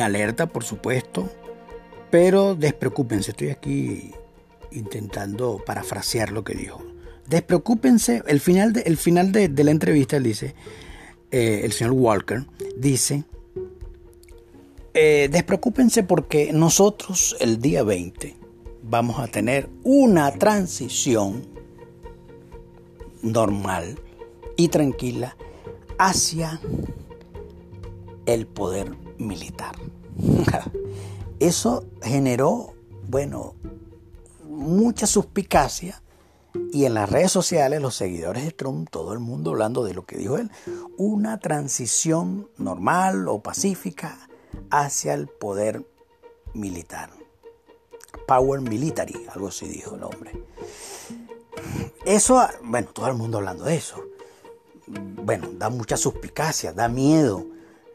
alerta, 0.00 0.46
por 0.46 0.64
supuesto, 0.64 1.28
pero 2.10 2.54
despreocúpense, 2.54 3.30
estoy 3.32 3.50
aquí 3.50 4.12
intentando 4.70 5.62
parafrasear 5.64 6.32
lo 6.32 6.44
que 6.44 6.54
dijo. 6.54 6.82
Despreocúpense, 7.26 8.22
el 8.26 8.40
final 8.40 8.72
de, 8.72 8.96
final 8.96 9.32
de, 9.32 9.64
la 9.64 9.70
entrevista, 9.70 10.16
él 10.16 10.22
dice, 10.22 10.54
eh, 11.30 11.60
el 11.64 11.72
señor 11.72 11.92
Walker, 11.92 12.44
dice, 12.76 13.24
eh, 14.94 15.28
despreocúpense 15.30 16.02
porque 16.02 16.52
nosotros 16.52 17.36
el 17.40 17.60
día 17.60 17.82
20 17.82 18.36
vamos 18.82 19.18
a 19.20 19.28
tener 19.28 19.68
una 19.84 20.32
transición 20.32 21.46
normal 23.22 23.98
y 24.56 24.68
tranquila 24.68 25.36
hacia 25.98 26.60
el 28.26 28.46
poder 28.46 28.96
militar. 29.18 29.76
Eso 31.40 31.84
generó, 32.02 32.74
bueno, 33.08 33.54
mucha 34.48 35.06
suspicacia 35.06 36.02
y 36.72 36.84
en 36.84 36.94
las 36.94 37.10
redes 37.10 37.30
sociales 37.30 37.80
los 37.80 37.94
seguidores 37.94 38.44
de 38.44 38.50
Trump, 38.50 38.88
todo 38.90 39.12
el 39.12 39.20
mundo 39.20 39.50
hablando 39.50 39.84
de 39.84 39.94
lo 39.94 40.04
que 40.04 40.16
dijo 40.16 40.38
él, 40.38 40.50
una 40.96 41.38
transición 41.38 42.48
normal 42.56 43.28
o 43.28 43.40
pacífica 43.40 44.28
hacia 44.70 45.14
el 45.14 45.28
poder 45.28 45.86
militar. 46.54 47.10
Power 48.26 48.60
Military, 48.60 49.26
algo 49.32 49.48
así 49.48 49.68
dijo 49.68 49.94
el 49.94 50.02
hombre. 50.02 50.32
Eso, 52.04 52.46
bueno, 52.62 52.88
todo 52.92 53.08
el 53.08 53.14
mundo 53.14 53.38
hablando 53.38 53.64
de 53.64 53.76
eso. 53.76 54.02
Bueno, 54.86 55.48
da 55.52 55.70
mucha 55.70 55.96
suspicacia, 55.96 56.72
da 56.72 56.88
miedo. 56.88 57.46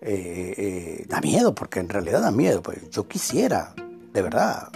Eh, 0.05 0.53
eh, 0.57 1.05
da 1.07 1.21
miedo, 1.21 1.55
porque 1.55 1.79
en 1.79 1.87
realidad 1.87 2.21
da 2.21 2.31
miedo. 2.31 2.61
Pues 2.61 2.89
yo 2.89 3.07
quisiera, 3.07 3.73
de 4.13 4.21
verdad, 4.21 4.69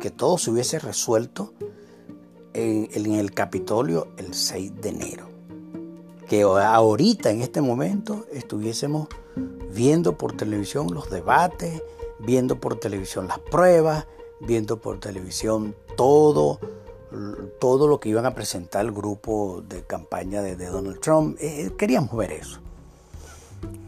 que 0.00 0.10
todo 0.10 0.36
se 0.36 0.50
hubiese 0.50 0.80
resuelto 0.80 1.54
en, 2.52 3.14
el 3.14 3.32
Capitolio 3.32 4.08
el 4.16 4.34
6 4.34 4.80
de 4.80 4.88
enero. 4.88 5.28
Que 6.28 6.42
ahorita, 6.42 7.30
en 7.30 7.42
este 7.42 7.60
momento, 7.60 8.26
estuviésemos 8.32 9.08
viendo 9.72 10.18
por 10.18 10.36
televisión 10.36 10.88
los 10.92 11.08
debates, 11.08 11.80
viendo 12.18 12.60
por 12.60 12.80
televisión 12.80 13.28
las 13.28 13.38
pruebas, 13.38 14.06
viendo 14.40 14.80
por 14.80 14.98
televisión 14.98 15.76
todo, 15.96 16.58
todo 17.60 17.86
lo 17.86 18.00
que 18.00 18.08
iban 18.08 18.26
a 18.26 18.34
presentar 18.34 18.84
el 18.84 18.90
grupo 18.90 19.62
de 19.68 19.84
campaña 19.84 20.42
de, 20.42 20.56
Donald 20.56 20.98
Trump. 20.98 21.36
Eh, 21.40 21.70
queríamos 21.78 22.16
ver 22.16 22.32
eso. 22.32 22.60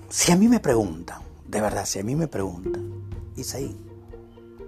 Si 0.08 0.30
a 0.30 0.36
mí 0.36 0.46
me 0.46 0.60
preguntan, 0.60 1.20
de 1.48 1.60
verdad, 1.60 1.84
si 1.84 1.98
a 1.98 2.04
mí 2.04 2.14
me 2.14 2.28
preguntan, 2.28 2.92
Isaí, 3.34 3.76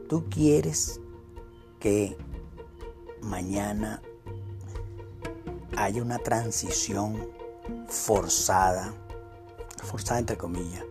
¿tú 0.09 0.25
quieres 0.29 1.01
que 1.79 2.17
mañana 3.23 4.03
haya 5.77 6.03
una 6.03 6.19
transición 6.19 7.29
forzada, 7.87 8.93
forzada 9.85 10.19
entre 10.19 10.37
comillas, 10.37 10.85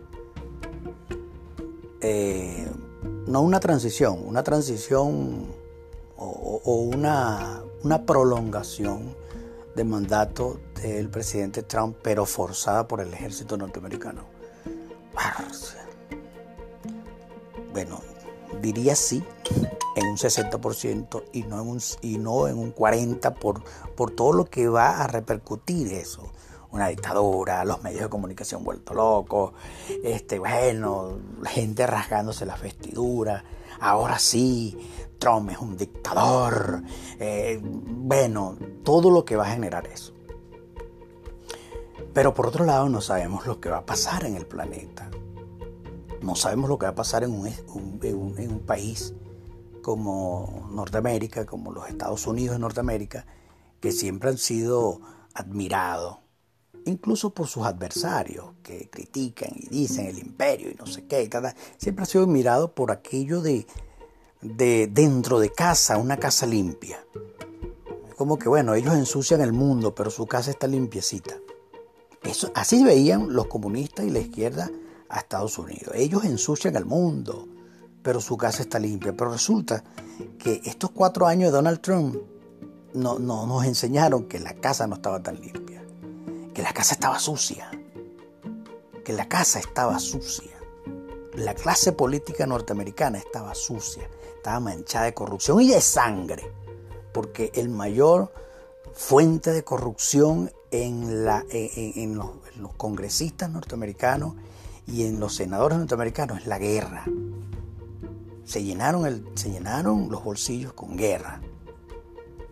eh, 2.00 2.72
no 3.28 3.42
una 3.42 3.60
transición, 3.60 4.26
una 4.26 4.44
transición 4.44 5.48
o, 6.16 6.90
una, 6.94 7.64
una 7.84 8.06
prolongación 8.06 9.14
de 9.76 9.84
mandato 9.84 10.60
del 10.82 11.10
presidente 11.10 11.64
Trump, 11.64 11.98
pero 12.02 12.26
forzada 12.26 12.88
por 12.88 13.02
el 13.02 13.14
ejército 13.14 13.58
norteamericano. 13.58 14.37
Bueno, 17.74 18.02
diría 18.62 18.96
sí 18.96 19.24
en 19.96 20.08
un 20.08 20.18
60% 20.18 21.24
y 21.34 21.44
no 21.44 21.62
en 21.62 21.68
un, 21.68 21.80
y 22.02 22.18
no 22.18 22.48
en 22.48 22.58
un 22.58 22.74
40% 22.74 23.34
por, 23.34 23.64
por 23.96 24.12
todo 24.12 24.34
lo 24.34 24.46
que 24.46 24.68
va 24.68 25.02
a 25.02 25.08
repercutir 25.08 25.92
eso. 25.94 26.32
Una 26.72 26.90
dictadura, 26.90 27.64
los 27.66 27.82
medios 27.82 28.02
de 28.02 28.10
comunicación 28.10 28.64
vuelto 28.64 28.94
locos, 28.94 29.54
este, 30.04 30.38
bueno, 30.38 31.18
gente 31.46 31.88
rasgándose 31.88 32.46
la 32.46 32.58
vestidura, 32.58 33.44
ahora 33.80 34.20
sí, 34.20 34.78
Trump 35.18 35.50
es 35.50 35.58
un 35.60 35.78
dictador, 35.78 36.84
eh, 37.20 37.60
bueno, 37.64 38.58
todo 38.84 39.10
lo 39.10 39.24
que 39.24 39.36
va 39.36 39.48
a 39.48 39.52
generar 39.52 39.88
eso. 39.88 40.17
Pero 42.14 42.34
por 42.34 42.48
otro 42.48 42.66
lado 42.66 42.90
no 42.90 43.02
sabemos 43.02 43.46
lo 43.46 43.60
que 43.60 43.70
va 43.70 43.78
a 43.78 43.86
pasar 43.86 44.26
en 44.26 44.36
el 44.36 44.46
planeta. 44.46 45.10
No 46.22 46.36
sabemos 46.36 46.70
lo 46.70 46.78
que 46.78 46.86
va 46.86 46.92
a 46.92 46.96
pasar 46.96 47.24
en 47.24 47.32
un, 47.32 48.64
país 48.66 49.14
como 49.82 50.68
Norteamérica, 50.72 51.46
como 51.46 51.72
los 51.72 51.88
Estados 51.88 52.26
Unidos 52.28 52.56
de 52.56 52.60
Norteamérica, 52.60 53.26
que 53.80 53.92
siempre 53.92 54.30
han 54.30 54.38
sido 54.38 55.00
admirados 55.34 56.18
incluso 56.86 57.32
por 57.32 57.48
sus 57.48 57.66
adversarios, 57.66 58.46
que 58.64 58.90
critican 58.90 59.50
y 59.54 59.68
dicen 59.68 60.08
el 60.08 60.20
imperio 60.20 60.72
y 60.72 60.76
no 60.76 60.86
sé 60.86 61.06
qué, 61.06 61.30
siempre 61.78 62.04
ha 62.04 62.06
sido 62.06 62.24
admirado 62.24 62.74
por 62.74 62.92
aquello 62.92 63.42
de, 63.42 63.68
de 64.42 64.88
dentro 64.88 65.40
de 65.40 65.52
casa, 65.52 65.98
una 65.98 66.18
casa 66.18 66.46
limpia. 66.46 67.06
Como 68.16 68.40
que 68.40 68.50
bueno, 68.50 68.74
ellos 68.74 68.96
ensucian 68.96 69.42
el 69.42 69.54
mundo, 69.54 69.94
pero 69.94 70.10
su 70.10 70.26
casa 70.26 70.50
está 70.50 70.68
limpiecita. 70.68 71.36
Así 72.54 72.84
veían 72.84 73.34
los 73.34 73.48
comunistas 73.48 74.06
y 74.06 74.10
la 74.10 74.20
izquierda 74.20 74.70
a 75.10 75.20
Estados 75.20 75.58
Unidos. 75.58 75.94
Ellos 75.96 76.26
ensucian 76.26 76.76
el 76.76 76.86
mundo, 76.86 77.48
pero 78.02 78.22
su 78.22 78.38
casa 78.38 78.64
está 78.64 78.80
limpia. 78.80 79.16
Pero 79.16 79.32
resulta 79.32 79.84
que 80.40 80.62
estos 80.66 80.92
cuatro 80.92 81.28
años 81.28 81.52
de 81.52 81.58
Donald 81.58 81.82
Trump 81.82 82.16
no, 82.94 83.20
nos 83.20 83.66
enseñaron 83.66 84.26
que 84.28 84.40
la 84.40 84.54
casa 84.56 84.88
no 84.88 84.96
estaba 84.96 85.22
tan 85.22 85.40
limpia 85.40 85.78
que 86.58 86.64
la 86.64 86.74
casa 86.74 86.96
estaba 86.96 87.20
sucia, 87.20 87.70
que 89.06 89.14
la 89.14 89.30
casa 89.30 89.60
estaba 89.60 90.00
sucia. 90.00 90.58
La 91.36 91.54
clase 91.54 91.92
política 91.92 92.48
norteamericana 92.48 93.20
estaba 93.20 93.54
sucia, 93.54 94.10
estaba 94.38 94.60
manchada 94.60 95.06
de 95.06 95.14
corrupción 95.14 95.62
y 95.62 95.68
de 95.68 95.82
sangre, 95.82 96.52
porque 97.14 97.52
el 97.54 97.70
mayor 97.70 98.34
fuente 98.92 99.52
de 99.52 99.64
corrupción 99.64 100.52
en, 100.72 101.26
los, 102.16 102.32
congresistas 102.78 103.50
norteamericanos 103.50 104.36
y 104.86 105.06
en 105.06 105.20
los 105.20 105.36
senadores 105.36 105.78
norteamericanos 105.78 106.40
es 106.40 106.48
la 106.48 106.60
guerra. 106.60 107.06
Se 108.44 108.64
llenaron, 108.64 109.06
el, 109.06 109.26
se 109.36 109.52
llenaron 109.52 110.10
los 110.10 110.24
bolsillos 110.24 110.74
con 110.74 110.96
guerra. 110.96 111.42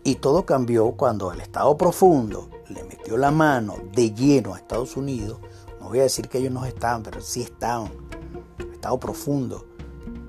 Y 0.04 0.16
todo 0.16 0.46
cambió 0.46 0.92
cuando 0.92 1.32
el 1.32 1.40
Estado 1.40 1.76
profundo 1.76 2.48
le 2.68 2.84
metió 2.84 3.16
la 3.16 3.30
mano 3.30 3.76
de 3.92 4.12
lleno 4.12 4.54
a 4.54 4.58
Estados 4.58 4.96
Unidos. 4.96 5.40
No 5.80 5.88
voy 5.88 6.00
a 6.00 6.04
decir 6.04 6.28
que 6.28 6.38
ellos 6.38 6.52
no 6.52 6.64
estaban, 6.64 7.02
pero 7.02 7.20
sí 7.20 7.42
estaban. 7.42 7.90
Estado 8.72 9.00
profundo. 9.00 9.66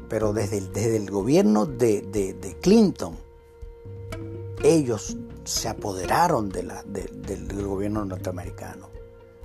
Pero 0.10 0.34
desde 0.34 0.60
el, 0.60 0.72
desde 0.72 0.98
el 0.98 1.12
gobierno 1.12 1.66
de, 1.66 2.58
Clinton, 2.62 3.18
ellos 4.64 5.18
se 5.48 5.70
apoderaron 5.70 6.50
de 6.50 6.64
la, 6.64 6.84
del 6.84 7.66
gobierno 7.66 8.04
norteamericano. 8.06 8.90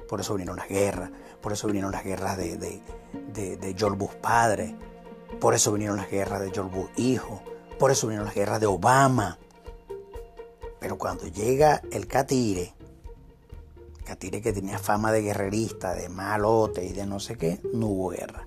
por 0.08 0.20
eso 0.20 0.34
vinieron 0.34 0.56
las 0.56 0.68
guerras, 0.68 1.10
por 1.40 1.52
eso 1.52 1.66
vinieron 1.68 1.92
las 1.92 2.04
guerras 2.04 2.36
de, 2.36 2.56
de, 2.58 3.74
George 3.78 4.08
padre, 4.20 4.76
por 5.40 5.54
eso 5.54 5.72
vinieron 5.72 5.96
las 5.96 6.10
guerras 6.10 6.40
de 6.40 6.50
George 6.50 6.90
hijo, 6.96 7.42
por 7.78 7.90
eso 7.90 8.06
vinieron 8.06 8.26
las 8.26 8.34
guerras 8.34 8.60
de 8.60 8.66
Obama. 8.66 9.38
Pero 10.80 10.98
cuando 10.98 11.26
llega 11.28 11.80
el 11.92 12.06
Catire, 12.06 12.74
Catire 14.04 14.42
que 14.42 14.52
tenía 14.52 14.78
fama 14.78 15.12
de 15.12 15.22
guerrerista, 15.22 15.94
de 15.94 16.08
malote 16.08 16.84
y 16.84 16.92
de 16.92 17.06
no 17.06 17.20
sé 17.20 17.36
qué, 17.36 17.60
no 17.72 17.86
hubo 17.86 18.08
guerra. 18.10 18.46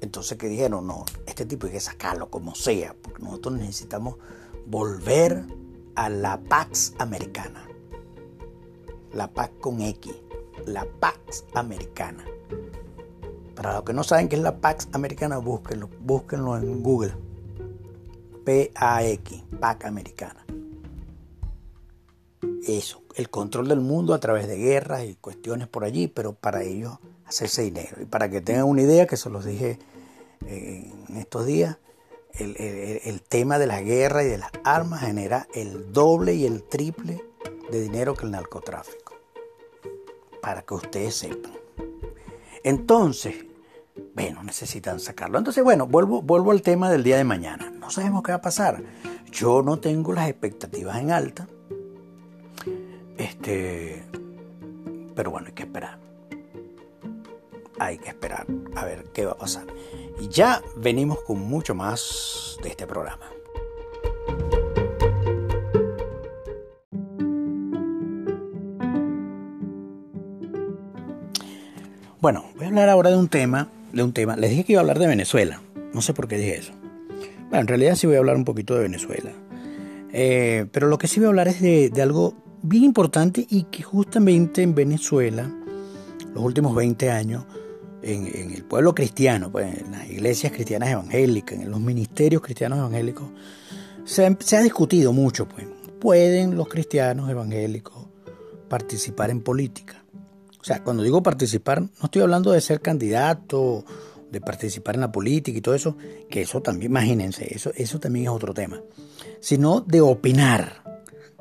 Entonces 0.00 0.38
que 0.38 0.48
dijeron, 0.48 0.86
no, 0.86 1.04
este 1.26 1.44
tipo 1.44 1.66
hay 1.66 1.72
que 1.72 1.80
sacarlo 1.80 2.30
como 2.30 2.54
sea, 2.54 2.94
porque 3.02 3.22
nosotros 3.22 3.58
necesitamos 3.58 4.16
volver 4.66 5.44
a 5.96 6.08
la 6.08 6.38
Pax 6.38 6.94
Americana. 6.98 7.66
La 9.12 9.28
Pax 9.28 9.52
con 9.60 9.80
X, 9.80 10.14
la 10.66 10.86
Pax 11.00 11.44
Americana. 11.54 12.24
Para 13.54 13.74
los 13.74 13.82
que 13.82 13.92
no 13.92 14.04
saben 14.04 14.28
qué 14.28 14.36
es 14.36 14.42
la 14.42 14.60
Pax 14.60 14.88
Americana, 14.92 15.38
búsquenlo, 15.38 16.56
en 16.56 16.82
Google. 16.82 17.14
P-A-X, 18.44 19.42
PAC 19.58 19.84
Americana 19.86 20.46
eso, 22.66 23.02
el 23.14 23.30
control 23.30 23.68
del 23.68 23.80
mundo 23.80 24.14
a 24.14 24.20
través 24.20 24.46
de 24.48 24.56
guerras 24.56 25.04
y 25.04 25.14
cuestiones 25.14 25.68
por 25.68 25.84
allí, 25.84 26.08
pero 26.08 26.34
para 26.34 26.62
ellos 26.62 26.98
hacerse 27.24 27.62
dinero. 27.62 27.96
Y 28.00 28.06
para 28.06 28.28
que 28.30 28.40
tengan 28.40 28.64
una 28.64 28.82
idea, 28.82 29.06
que 29.06 29.16
se 29.16 29.30
los 29.30 29.44
dije 29.44 29.78
eh, 30.46 30.92
en 31.08 31.16
estos 31.16 31.46
días, 31.46 31.78
el, 32.38 33.22
tema 33.22 33.58
de 33.58 33.66
la 33.66 33.80
guerra 33.80 34.22
y 34.22 34.28
de 34.28 34.38
las 34.38 34.50
armas 34.64 35.00
genera 35.00 35.46
el 35.54 35.92
doble 35.92 36.34
y 36.34 36.46
el 36.46 36.62
triple 36.62 37.22
de 37.70 37.82
dinero 37.82 38.14
que 38.14 38.24
el 38.24 38.32
narcotráfico. 38.32 39.14
Para 40.40 40.62
que 40.62 40.74
ustedes 40.74 41.14
sepan. 41.16 41.52
Entonces, 42.62 43.34
bueno, 44.14 44.42
necesitan 44.42 45.00
sacarlo. 45.00 45.38
Entonces, 45.38 45.64
bueno, 45.64 45.86
vuelvo, 45.86 46.22
vuelvo 46.22 46.52
al 46.52 46.62
tema 46.62 46.90
del 46.90 47.02
día 47.02 47.16
de 47.16 47.24
mañana. 47.24 47.70
No 47.70 47.90
sabemos 47.90 48.22
qué 48.22 48.32
va 48.32 48.38
a 48.38 48.42
pasar. 48.42 48.82
Yo 49.32 49.62
no 49.62 49.78
tengo 49.78 50.12
las 50.12 50.28
expectativas 50.28 50.98
en 50.98 51.10
alta 51.10 51.48
este, 53.18 54.04
pero 55.14 55.30
bueno, 55.30 55.48
hay 55.48 55.54
que 55.54 55.62
esperar. 55.62 56.05
Hay 57.78 57.98
que 57.98 58.08
esperar 58.08 58.46
a 58.74 58.84
ver 58.84 59.04
qué 59.12 59.26
va 59.26 59.32
a 59.32 59.38
pasar. 59.38 59.66
Y 60.18 60.28
ya 60.28 60.62
venimos 60.76 61.20
con 61.22 61.40
mucho 61.40 61.74
más 61.74 62.58
de 62.62 62.70
este 62.70 62.86
programa. 62.86 63.26
Bueno, 72.18 72.46
voy 72.56 72.64
a 72.64 72.68
hablar 72.68 72.88
ahora 72.88 73.10
de 73.10 73.16
un 73.18 73.28
tema, 73.28 73.68
de 73.92 74.02
un 74.02 74.12
tema. 74.12 74.36
Les 74.36 74.50
dije 74.50 74.64
que 74.64 74.72
iba 74.72 74.80
a 74.80 74.82
hablar 74.82 74.98
de 74.98 75.06
Venezuela. 75.06 75.60
No 75.92 76.00
sé 76.00 76.14
por 76.14 76.28
qué 76.28 76.38
dije 76.38 76.56
eso. 76.56 76.72
Bueno, 77.50 77.60
en 77.60 77.68
realidad 77.68 77.94
sí 77.94 78.06
voy 78.06 78.16
a 78.16 78.18
hablar 78.18 78.36
un 78.36 78.44
poquito 78.44 78.74
de 78.74 78.82
Venezuela. 78.82 79.30
Eh, 80.12 80.66
pero 80.72 80.88
lo 80.88 80.96
que 80.96 81.08
sí 81.08 81.20
voy 81.20 81.26
a 81.26 81.28
hablar 81.28 81.48
es 81.48 81.60
de, 81.60 81.90
de 81.90 82.02
algo 82.02 82.34
bien 82.62 82.84
importante 82.84 83.46
y 83.48 83.64
que 83.64 83.82
justamente 83.82 84.62
en 84.62 84.74
Venezuela, 84.74 85.48
los 86.34 86.42
últimos 86.42 86.74
20 86.74 87.10
años, 87.10 87.44
en, 88.06 88.52
el 88.52 88.64
pueblo 88.64 88.94
cristiano, 88.94 89.50
pues, 89.50 89.78
en 89.78 89.90
las 89.90 90.08
iglesias 90.08 90.52
cristianas 90.52 90.90
evangélicas, 90.90 91.58
en 91.58 91.70
los 91.70 91.80
ministerios 91.80 92.40
cristianos 92.40 92.78
evangélicos, 92.78 93.28
se, 94.04 94.24
ha 94.24 94.62
discutido 94.62 95.12
mucho, 95.12 95.48
pues, 95.48 95.66
¿pueden 96.00 96.56
los 96.56 96.68
cristianos 96.68 97.28
evangélicos 97.28 98.06
participar 98.68 99.30
en 99.30 99.40
política? 99.40 100.04
O 100.60 100.64
sea, 100.64 100.82
cuando 100.82 101.02
digo 101.02 101.22
participar, 101.22 101.80
no 101.80 101.90
estoy 102.04 102.22
hablando 102.22 102.52
de 102.52 102.60
ser 102.60 102.80
candidato, 102.80 103.84
de 104.30 104.40
participar 104.40 104.96
en 104.96 105.02
la 105.02 105.12
política 105.12 105.58
y 105.58 105.60
todo 105.60 105.74
eso, 105.74 105.96
que 106.30 106.42
eso 106.42 106.60
también, 106.62 106.92
imagínense, 106.92 107.54
eso, 107.54 107.72
eso 107.74 107.98
también 107.98 108.26
es 108.26 108.30
otro 108.30 108.54
tema, 108.54 108.80
sino 109.40 109.80
de 109.80 110.00
opinar, 110.00 110.82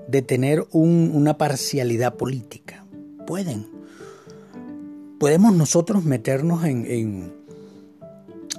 de 0.08 0.22
tener 0.22 0.66
una 0.72 1.38
parcialidad 1.38 2.16
política. 2.16 2.86
Pueden. 3.26 3.75
Podemos 5.20 5.54
nosotros 5.54 6.04
meternos 6.04 6.66
en, 6.66 7.34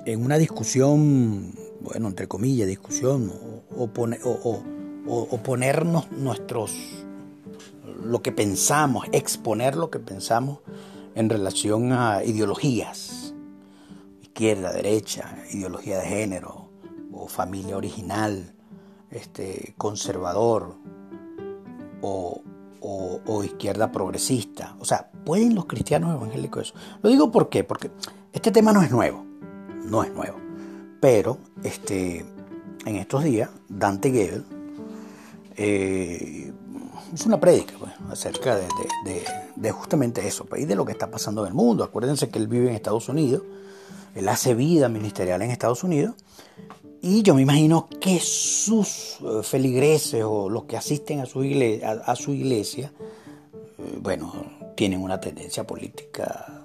en, 0.07 0.25
una 0.25 0.39
discusión, 0.39 1.55
bueno, 1.81 2.09
entre 2.09 2.29
comillas, 2.29 2.67
discusión, 2.67 3.31
o, 3.77 3.91
o, 5.07 5.43
ponernos 5.43 6.11
nuestros, 6.13 7.05
lo 8.03 8.23
que 8.23 8.33
pensamos, 8.33 9.07
exponer 9.13 9.77
lo 9.77 9.91
que 9.91 9.99
pensamos 9.99 10.61
en 11.15 11.29
relación 11.29 11.93
a 11.93 12.25
ideologías, 12.25 13.35
izquierda, 14.23 14.73
derecha, 14.73 15.37
ideología 15.53 15.99
de 15.99 16.07
género, 16.07 16.71
o 17.13 17.29
familia 17.29 17.77
original, 17.77 18.55
este, 19.11 19.75
conservador, 19.77 20.77
o, 22.01 22.43
izquierda 23.45 23.93
progresista. 23.93 24.77
O 24.81 24.85
sea, 24.85 25.11
¿pueden 25.25 25.55
los 25.55 25.67
cristianos 25.67 26.15
evangélicos 26.15 26.69
eso? 26.69 26.75
Lo 27.03 27.11
digo 27.11 27.31
por 27.31 27.49
qué, 27.49 27.65
porque 27.65 27.91
este 28.33 28.51
tema 28.51 28.73
no 28.73 28.83
es 28.83 28.91
nuevo, 28.91 29.25
no 29.85 30.03
es 30.03 30.13
nuevo. 30.13 30.37
Pero 31.01 31.39
este, 31.63 32.25
en 32.85 32.97
estos 32.97 33.25
días, 33.25 33.51
Dante 33.69 34.11
Gebel 34.11 34.45
eh, 35.57 36.53
hizo 37.13 37.29
una 37.29 37.41
prédica 37.41 37.75
pues, 37.79 37.93
acerca 38.11 38.57
de, 38.57 39.71
justamente 39.73 40.27
eso, 40.27 40.45
pues, 40.45 40.63
y 40.63 40.65
de 40.65 40.75
lo 40.75 40.85
que 40.85 40.93
está 40.93 41.11
pasando 41.11 41.43
en 41.43 41.49
el 41.49 41.55
mundo. 41.55 41.85
Acuérdense 41.85 42.29
que 42.29 42.39
él 42.39 42.49
vive 42.49 42.69
en 42.69 42.75
Estados 42.75 43.09
Unidos, 43.09 43.43
él 44.15 44.29
hace 44.29 44.55
vida 44.55 44.89
ministerial 44.89 45.43
en 45.43 45.51
Estados 45.51 45.85
Unidos, 45.85 46.15
y 47.07 47.23
yo 47.23 47.37
me 47.37 47.43
imagino 47.43 47.89
que 48.01 48.19
sus 48.19 49.19
eh, 49.21 49.43
feligreses 49.45 50.25
o 50.25 50.51
los 50.51 50.65
que 50.65 50.77
asisten 50.77 51.21
a 51.21 51.27
su 51.27 51.45
iglesia, 51.45 52.93
eh, 53.79 53.99
bueno, 54.03 54.33
tienen 54.75 55.01
una 55.01 55.21
tendencia 55.21 55.65
política 55.65 56.65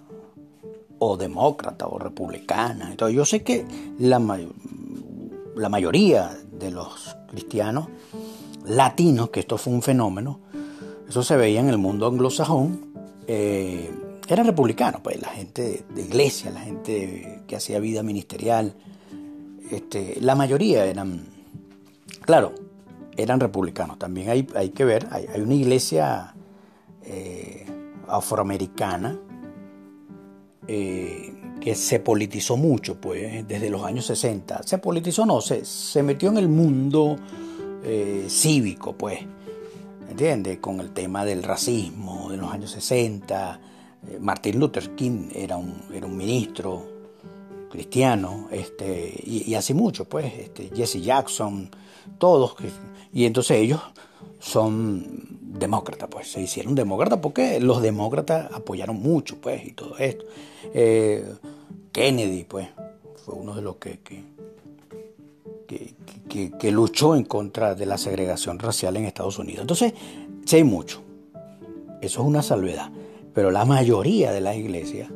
o 0.98 1.16
demócrata 1.16 1.86
o 1.86 2.00
republicana. 2.00 2.90
Entonces 2.90 3.16
yo 3.16 3.24
sé 3.24 3.44
que 3.44 3.66
la, 4.00 4.20
la 5.56 5.70
mayoría 5.70 6.36
de 6.52 6.72
los 6.72 7.16
cristianos 7.30 7.88
latinos, 8.66 9.30
que 9.30 9.42
esto 9.42 9.60
fue 9.60 9.74
un 9.74 9.84
fenómeno, 9.84 10.40
eso 11.08 11.22
se 11.22 11.36
veía 11.38 11.60
en 11.60 11.70
el 11.70 11.78
mundo 11.78 12.08
anglosajón, 12.08 12.94
eh, 13.28 13.92
eran 14.28 14.48
republicanos, 14.48 15.02
pues 15.02 15.22
la 15.22 15.30
gente 15.30 15.86
de 15.94 16.02
iglesia, 16.02 16.50
la 16.50 16.62
gente 16.62 17.44
que 17.48 17.56
hacía 17.56 17.80
vida 17.80 18.02
ministerial, 18.02 18.76
este, 19.72 20.18
la 20.20 20.36
mayoría 20.36 20.86
eran, 20.86 21.26
claro, 22.26 22.54
eran 23.16 23.40
republicanos. 23.40 23.98
También 23.98 24.30
hay, 24.30 24.48
hay 24.56 24.70
que 24.70 24.84
ver, 24.84 25.08
hay, 25.12 25.28
una 25.40 25.54
iglesia 25.54 26.36
eh, 27.04 27.66
afroamericana 28.08 29.18
eh, 30.68 31.34
que 31.62 31.76
se 31.76 32.00
politizó 32.00 32.58
mucho, 32.58 33.00
pues, 33.00 33.48
desde 33.48 33.70
los 33.70 33.84
años 33.84 34.06
60. 34.08 34.64
Se 34.64 34.78
politizó, 34.78 35.26
no, 35.26 35.40
se, 35.40 35.64
se 35.64 36.04
metió 36.04 36.30
en 36.30 36.38
el 36.38 36.50
mundo 36.50 37.16
eh, 37.84 38.26
cívico, 38.28 38.94
pues, 38.94 39.20
¿entiendes? 40.10 40.58
Con 40.60 40.82
el 40.82 40.92
tema 40.92 41.24
del 41.24 41.44
racismo 41.44 42.30
de 42.30 42.38
los 42.38 42.52
años 42.52 42.72
60. 42.72 43.60
Martin 44.20 44.60
Luther 44.60 44.96
King 44.96 45.30
era 45.34 45.56
un, 45.58 45.76
era 45.94 46.08
un 46.08 46.18
ministro 46.18 46.91
cristiano, 47.72 48.48
este, 48.52 49.14
y, 49.24 49.54
hace 49.56 49.74
mucho, 49.74 50.06
pues, 50.06 50.32
este, 50.38 50.70
Jesse 50.76 51.02
Jackson, 51.02 51.70
todos, 52.18 52.56
y 53.14 53.26
entonces 53.26 53.58
ellos 53.58 53.82
son 54.40 55.40
demócratas, 55.42 56.10
pues, 56.10 56.32
se 56.32 56.42
hicieron 56.42 56.76
demócratas 56.76 57.20
porque 57.20 57.60
los 57.60 57.82
demócratas 57.82 58.52
apoyaron 58.54 59.02
mucho, 59.02 59.38
pues, 59.40 59.66
y 59.66 59.72
todo 59.72 59.98
esto. 59.98 60.26
Eh, 60.74 61.26
Kennedy, 61.92 62.44
pues, 62.44 62.68
fue 63.26 63.36
uno 63.36 63.56
de 63.56 63.62
los 63.62 63.78
que, 63.78 64.00
que, 64.00 64.24
que, 66.60 66.72
luchó 66.72 67.16
en 67.16 67.24
contra 67.24 67.76
de 67.76 67.86
la 67.86 67.98
segregación 67.98 68.60
racial 68.60 68.98
en 68.98 69.06
Estados 69.06 69.40
Unidos. 69.40 69.62
Entonces, 69.62 69.94
sí 70.46 70.58
hay 70.58 70.64
mucho, 70.64 71.02
eso 72.02 72.22
es 72.22 72.28
una 72.28 72.44
salvedad, 72.44 72.92
pero 73.34 73.52
la 73.52 73.64
mayoría 73.64 74.32
de 74.32 74.42
las 74.42 74.58
iglesias 74.58 75.10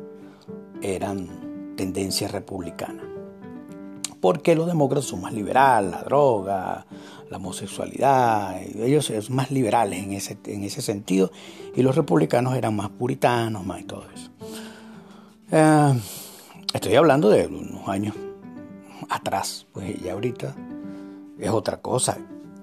eran 0.80 1.45
tendencia 1.76 2.28
republicana. 2.28 3.02
Porque 4.20 4.54
los 4.56 4.66
demócratas 4.66 5.04
son 5.04 5.20
más 5.20 5.32
liberales, 5.32 5.90
la 5.90 6.02
droga, 6.02 6.86
la 7.30 7.36
homosexualidad, 7.36 8.60
ellos 8.62 9.06
son 9.06 9.36
más 9.36 9.50
liberales 9.50 10.02
en 10.02 10.12
ese, 10.12 10.38
en 10.46 10.64
ese 10.64 10.82
sentido, 10.82 11.30
y 11.74 11.82
los 11.82 11.94
republicanos 11.94 12.56
eran 12.56 12.74
más 12.74 12.88
puritanos, 12.90 13.64
más 13.64 13.80
y 13.80 13.84
todo 13.84 14.04
eso. 14.14 14.30
Eh, 15.52 16.00
estoy 16.72 16.94
hablando 16.94 17.28
de 17.28 17.46
unos 17.46 17.88
años 17.88 18.14
atrás, 19.08 19.66
pues 19.72 20.00
ya 20.02 20.14
ahorita 20.14 20.54
es 21.38 21.50
otra 21.50 21.80
cosa, 21.80 22.18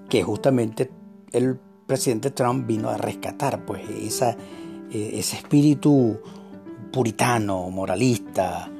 que 0.08 0.22
justamente 0.22 0.90
el 1.32 1.58
presidente 1.86 2.30
Trump 2.30 2.66
vino 2.66 2.88
a 2.88 2.96
rescatar, 2.96 3.64
pues 3.64 3.88
esa, 3.88 4.36
ese 4.90 5.36
espíritu 5.36 6.18
puritano, 6.92 7.70
moralista, 7.70 8.70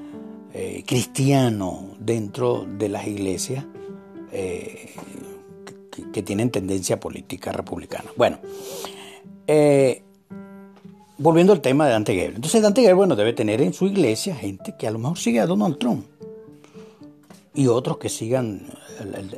eh, 0.55 0.83
cristiano 0.87 1.97
dentro 1.99 2.64
de 2.67 2.88
las 2.88 3.07
iglesias 3.07 3.64
eh, 4.33 4.95
que, 6.12 6.23
tienen 6.23 6.51
tendencia 6.51 6.99
política 6.99 7.53
republicana. 7.53 8.11
Bueno, 8.17 8.38
volviendo 11.19 11.53
al 11.53 11.61
tema 11.61 11.87
de 11.87 11.93
Dante 11.93 12.14
Gebel. 12.14 12.37
Entonces 12.37 12.62
Dante 12.62 12.81
Gebel, 12.81 12.95
bueno, 12.95 13.17
debe 13.17 13.33
tener 13.33 13.61
en 13.61 13.75
su 13.75 13.87
iglesia 13.87 14.35
gente 14.35 14.75
que 14.79 14.87
a 14.87 14.90
lo 14.90 14.99
mejor 14.99 15.19
sigue 15.19 15.40
a 15.40 15.47
Donald 15.47 15.79
Trump 15.79 16.07
y 17.55 17.69
otros 17.69 17.99
que 17.99 18.09
sigan 18.09 18.67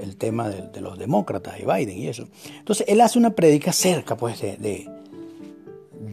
el, 0.03 0.17
tema 0.17 0.49
de, 0.49 0.81
los 0.81 0.99
demócratas 0.99 1.61
y 1.61 1.65
Biden 1.65 1.99
y 1.99 2.09
eso. 2.09 2.29
Entonces 2.59 2.87
él 2.89 3.01
hace 3.01 3.19
una 3.19 3.31
prédica 3.31 3.73
cerca, 3.73 4.17
pues, 4.17 4.41
de, 4.41 4.89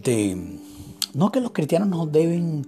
de, 0.03 0.37
no 1.13 1.31
que 1.31 1.39
los 1.39 1.51
cristianos 1.51 1.87
no 1.87 2.05
deben, 2.05 2.67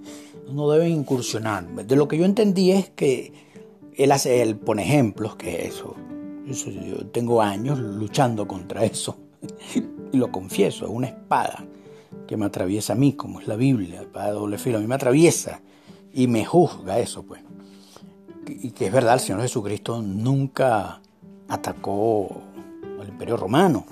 no 0.52 0.70
deben 0.70 0.92
incursionar. 0.92 1.68
De 1.68 1.96
lo 1.96 2.08
que 2.08 2.18
yo 2.18 2.26
entendí 2.26 2.72
es 2.72 2.90
que 2.90 3.34
él 3.96 4.12
hace, 4.12 4.42
él 4.42 4.56
pone 4.56 4.84
ejemplos 4.84 5.36
que 5.36 5.66
eso, 5.66 5.96
eso 6.48 6.70
yo 6.70 7.06
tengo 7.08 7.42
años 7.42 7.80
luchando 7.80 8.48
contra 8.48 8.84
eso 8.84 9.18
y 10.12 10.18
lo 10.18 10.32
confieso, 10.32 10.86
es 10.86 10.92
una 10.92 11.08
espada 11.08 11.66
que 12.28 12.38
me 12.38 12.46
atraviesa 12.46 12.94
a 12.94 12.96
mí, 12.96 13.14
como 13.14 13.40
es 13.40 13.48
la 13.48 13.56
Biblia, 13.56 14.02
espada 14.02 14.28
de 14.28 14.34
doble 14.34 14.58
filo, 14.58 14.78
a 14.78 14.82
mí 14.82 14.88
me 14.88 14.96
atraviesa 14.96 15.62
y 16.14 16.28
me 16.28 16.46
juzga 16.46 17.00
eso, 17.00 17.24
pues 17.24 17.42
y 18.48 18.72
que 18.72 18.88
es 18.88 18.92
verdad, 18.92 19.16
el 19.16 19.20
Señor 19.20 19.42
Jesucristo 19.42 20.02
nunca 20.02 21.02
atacó 21.48 22.42
al 23.00 23.08
imperio 23.08 23.38
romano, 23.38 23.86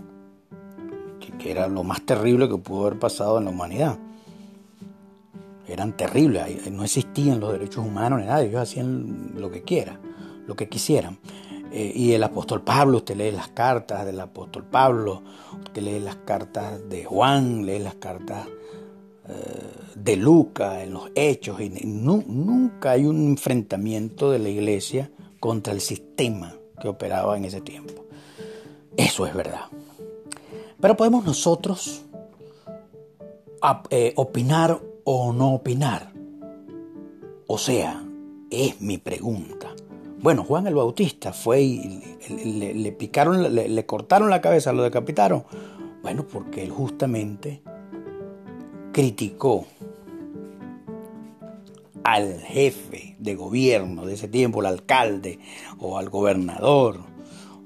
que, 1.40 1.52
era 1.52 1.68
lo 1.68 1.84
más 1.84 2.02
terrible 2.04 2.48
que 2.48 2.58
pudo 2.58 2.88
haber 2.88 3.00
pasado 3.00 3.38
en 3.38 3.46
la 3.46 3.52
humanidad. 3.52 3.98
Eran 5.68 5.96
terribles, 5.96 6.70
no 6.72 6.84
existían 6.84 7.40
los 7.40 7.54
derechos 7.54 7.86
humanos 7.86 8.20
ni 8.20 8.26
nada, 8.26 8.44
ellos 8.44 8.62
hacían 8.62 9.32
lo 9.36 9.50
que 9.50 9.62
quieran, 9.62 10.00
lo 10.46 10.56
que 10.56 10.68
quisieran. 10.68 11.20
Eh, 11.72 11.92
y 11.96 12.12
el 12.12 12.24
apóstol 12.24 12.62
Pablo, 12.62 12.98
usted 12.98 13.16
lee 13.16 13.32
las 13.32 13.48
cartas 13.50 14.06
del 14.06 14.20
apóstol 14.20 14.66
Pablo, 14.66 15.24
usted 15.64 15.82
lee 15.82 16.00
las 16.00 16.18
cartas 16.18 16.88
de 16.90 17.06
Juan, 17.06 17.66
lee 17.66 17.80
las 17.80 17.96
cartas 17.96 18.48
de 19.96 20.18
Lucas, 20.18 20.84
en 20.84 20.94
los 20.94 21.10
hechos, 21.16 21.62
y 21.62 21.70
nunca 21.70 22.92
hay 22.92 23.06
un 23.06 23.26
enfrentamiento 23.28 24.30
de 24.30 24.40
la 24.40 24.50
iglesia 24.50 25.10
contra 25.40 25.72
el 25.72 25.80
sistema 25.80 26.54
que 26.82 26.90
operaba 26.90 27.38
en 27.38 27.46
ese 27.46 27.62
tiempo. 27.62 28.06
Eso 28.98 29.26
es 29.26 29.34
verdad. 29.34 29.66
Pero 30.80 30.98
podemos 30.98 31.26
nosotros 31.26 32.04
eh, 33.90 34.14
opinar 34.18 34.82
o 35.04 35.34
no 35.34 35.54
opinar. 35.54 36.14
O 37.48 37.58
sea, 37.58 38.04
es 38.50 38.82
mi 38.82 38.98
pregunta. 38.98 39.76
Bueno, 40.20 40.44
Juan 40.44 40.68
el 40.68 40.76
Bautista 40.76 41.34
fue 41.34 41.62
y 41.62 42.74
le, 42.74 42.92
picaron, 42.94 43.54
le, 43.54 43.68
le 43.68 43.86
cortaron 43.86 44.30
la 44.30 44.42
cabeza, 44.42 44.72
lo 44.72 44.84
decapitaron. 44.84 45.44
Bueno, 46.02 46.26
porque 46.28 46.64
él 46.64 46.70
justamente 46.70 47.62
criticó 48.94 49.66
al 52.04 52.40
jefe 52.42 53.16
de 53.20 53.36
gobierno 53.36 54.06
de 54.06 54.14
ese 54.14 54.28
tiempo, 54.28 54.60
al 54.60 54.68
alcalde 54.68 55.40
o 55.80 55.98
al 55.98 56.10
gobernador 56.10 57.00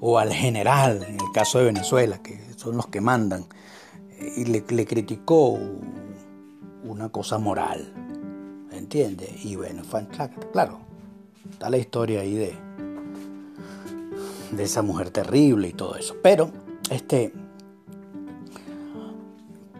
o 0.00 0.18
al 0.18 0.32
general, 0.32 1.04
en 1.08 1.14
el 1.14 1.32
caso 1.32 1.58
de 1.58 1.66
Venezuela, 1.66 2.22
que 2.22 2.38
son 2.56 2.76
los 2.76 2.86
que 2.86 3.00
mandan, 3.00 3.46
y 4.36 4.44
le, 4.44 4.62
criticó 4.86 5.58
una 6.88 7.10
cosa 7.10 7.38
moral, 7.38 7.92
¿entiende? 8.72 9.34
Y 9.44 9.56
bueno, 9.56 9.82
claro, 10.52 10.80
está 11.50 11.70
la 11.70 11.78
historia 11.78 12.20
ahí 12.20 12.34
de, 12.34 12.54
de 14.52 14.62
esa 14.62 14.82
mujer 14.82 15.10
terrible 15.10 15.68
y 15.68 15.72
todo 15.72 15.96
eso. 15.96 16.16
Pero, 16.22 16.50
este, 16.90 17.32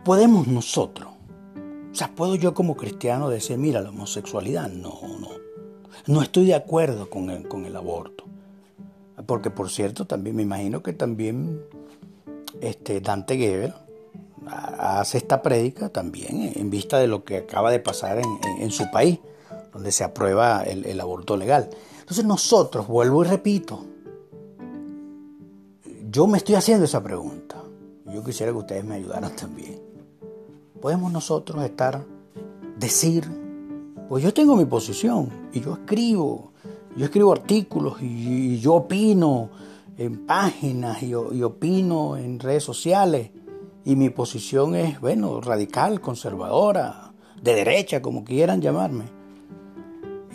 podemos 0.05 0.47
nosotros 0.47 1.09
o 1.99 2.01
sea, 2.01 2.15
¿puedo 2.15 2.37
yo 2.37 2.55
como 2.55 2.77
cristiano 2.77 3.29
decir, 3.29 3.59
mira, 3.59 3.81
la 3.81 3.89
homosexualidad? 3.89 4.71
No, 4.71 5.01
no. 5.21 5.31
No 6.07 6.23
estoy 6.23 6.47
de 6.47 6.55
acuerdo 6.55 7.11
con 7.11 7.29
el, 7.29 7.49
con 7.49 7.67
el 7.67 7.75
aborto. 7.75 8.23
Porque, 9.27 9.51
por 9.51 9.69
cierto, 9.69 10.05
también 10.05 10.37
me 10.37 10.45
imagino 10.45 10.81
que 10.81 10.93
también 10.93 11.61
este, 12.61 13.01
Dante 13.01 13.37
Gebel 13.37 13.75
hace 14.49 15.19
esta 15.19 15.43
prédica 15.43 15.89
también 15.89 16.53
en 16.55 16.71
vista 16.71 16.99
de 16.99 17.07
lo 17.07 17.25
que 17.25 17.39
acaba 17.39 17.71
de 17.71 17.81
pasar 17.81 18.21
en, 18.61 18.71
su 18.71 18.91
país, 18.91 19.19
donde 19.73 19.93
se 19.93 20.05
aprueba 20.05 20.63
el, 20.63 21.01
aborto 21.01 21.37
legal. 21.37 21.69
Entonces 22.01 22.25
nosotros, 22.25 22.87
vuelvo 22.87 23.25
y 23.25 23.29
repito, 23.29 23.85
yo 26.11 26.27
me 26.27 26.39
estoy 26.39 26.55
haciendo 26.55 26.85
esa 26.85 27.03
pregunta. 27.03 27.57
Yo 28.07 28.25
quisiera 28.25 28.53
que 28.53 28.59
ustedes 28.59 28.85
me 28.85 28.95
ayudaran 28.95 29.37
también 29.37 29.89
podemos 30.81 31.13
nosotros 31.13 31.63
estar, 31.65 32.05
decir, 32.79 33.29
pues 34.09 34.23
yo 34.23 34.33
tengo 34.33 34.57
mi 34.57 34.65
posición 34.65 35.29
y 35.53 35.61
yo 35.61 35.75
escribo, 35.75 36.53
yo 36.97 37.05
escribo 37.05 37.33
artículos 37.33 38.01
y, 38.01 38.59
yo 38.59 38.75
opino 38.75 39.51
en 39.97 40.27
páginas 40.27 41.03
y, 41.03 41.15
opino 41.15 42.17
en 42.17 42.39
redes 42.39 42.63
sociales 42.63 43.31
y 43.89 43.97
mi 43.97 44.11
posición 44.11 44.77
es, 44.77 45.01
bueno, 45.01 45.41
radical, 45.41 46.03
conservadora, 46.03 47.11
de 47.43 47.55
derecha, 47.55 48.03
como 48.03 48.23
quieran 48.23 48.61
llamarme. 48.61 49.05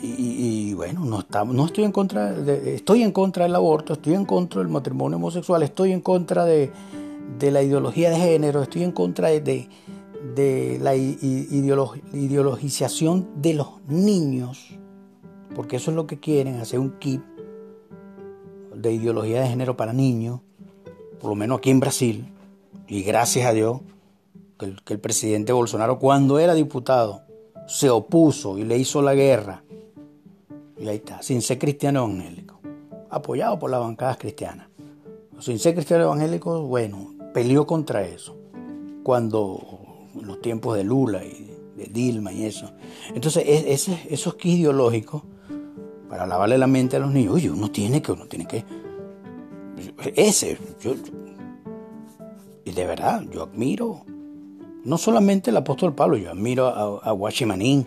Y, 0.02 0.74
bueno, 0.74 1.04
no, 1.04 1.24
no 1.44 1.66
estoy 1.66 1.84
en 1.84 1.92
contra, 1.92 2.34
estoy 2.36 3.04
en 3.04 3.12
contra 3.12 3.44
del 3.44 3.54
aborto, 3.54 3.92
estoy 3.92 4.14
en 4.14 4.24
contra 4.24 4.60
del 4.60 4.70
matrimonio 4.70 5.18
homosexual, 5.18 5.62
estoy 5.62 5.92
en 5.92 6.00
contra 6.00 6.44
de, 6.44 6.72
de 7.38 7.50
la 7.52 7.62
ideología 7.62 8.10
de 8.10 8.16
género, 8.16 8.60
estoy 8.60 8.82
en 8.82 8.90
contra 8.90 9.28
de, 9.28 9.68
de 10.34 10.78
la 10.82 10.96
ideologización 10.96 13.40
de 13.40 13.54
los 13.54 13.68
niños, 13.86 14.76
porque 15.54 15.76
eso 15.76 15.92
es 15.92 15.96
lo 15.96 16.08
que 16.08 16.18
quieren, 16.18 16.56
hacer 16.56 16.80
un 16.80 16.98
kit 16.98 17.22
de 18.74 18.92
ideología 18.92 19.42
de 19.42 19.46
género 19.46 19.76
para 19.76 19.92
niños, 19.92 20.40
por 21.20 21.30
lo 21.30 21.36
menos 21.36 21.58
aquí 21.58 21.70
en 21.70 21.78
Brasil, 21.78 22.33
y 22.86 23.02
gracias 23.02 23.46
a 23.46 23.52
Dios 23.52 23.80
que 24.58 24.92
el, 24.94 25.00
presidente 25.00 25.52
Bolsonaro 25.52 25.98
cuando 25.98 26.38
era 26.38 26.54
diputado 26.54 27.22
se 27.66 27.90
opuso 27.90 28.58
y 28.58 28.64
le 28.64 28.78
hizo 28.78 29.02
la 29.02 29.14
guerra, 29.14 29.64
y 30.78 30.88
ahí 30.88 30.96
está, 30.96 31.22
sin 31.22 31.42
ser 31.42 31.58
cristiano 31.58 32.04
evangélico, 32.04 32.60
apoyado 33.10 33.58
por 33.58 33.70
las 33.70 33.80
bancadas 33.80 34.18
cristianas. 34.18 34.68
Sin 35.40 35.58
ser 35.58 35.74
cristiano 35.74 36.04
evangélico, 36.04 36.62
bueno, 36.62 37.14
peleó 37.32 37.66
contra 37.66 38.02
eso. 38.06 38.36
Cuando 39.02 39.60
los 40.22 40.40
tiempos 40.40 40.76
de 40.76 40.84
Lula 40.84 41.24
y 41.24 41.54
de 41.76 41.86
Dilma 41.86 42.32
y 42.32 42.44
eso. 42.44 42.70
Entonces, 43.14 43.44
esos 43.46 44.34
que 44.34 44.48
ideológicos, 44.48 45.22
para 46.08 46.26
lavarle 46.26 46.58
la 46.58 46.66
mente 46.66 46.96
a 46.96 47.00
los 47.00 47.12
niños, 47.12 47.34
oye, 47.34 47.50
uno 47.50 47.70
tiene 47.70 48.00
que, 48.00 48.12
uno 48.12 48.26
tiene 48.26 48.46
que. 48.46 48.64
Ese, 50.14 50.56
y 52.64 52.72
de 52.72 52.86
verdad, 52.86 53.22
yo 53.30 53.42
admiro, 53.42 54.02
no 54.84 54.98
solamente 54.98 55.50
el 55.50 55.56
apóstol 55.56 55.94
Pablo, 55.94 56.16
yo 56.16 56.30
admiro 56.30 56.66
a, 56.66 57.08
a 57.08 57.12
Guachimanín, 57.12 57.86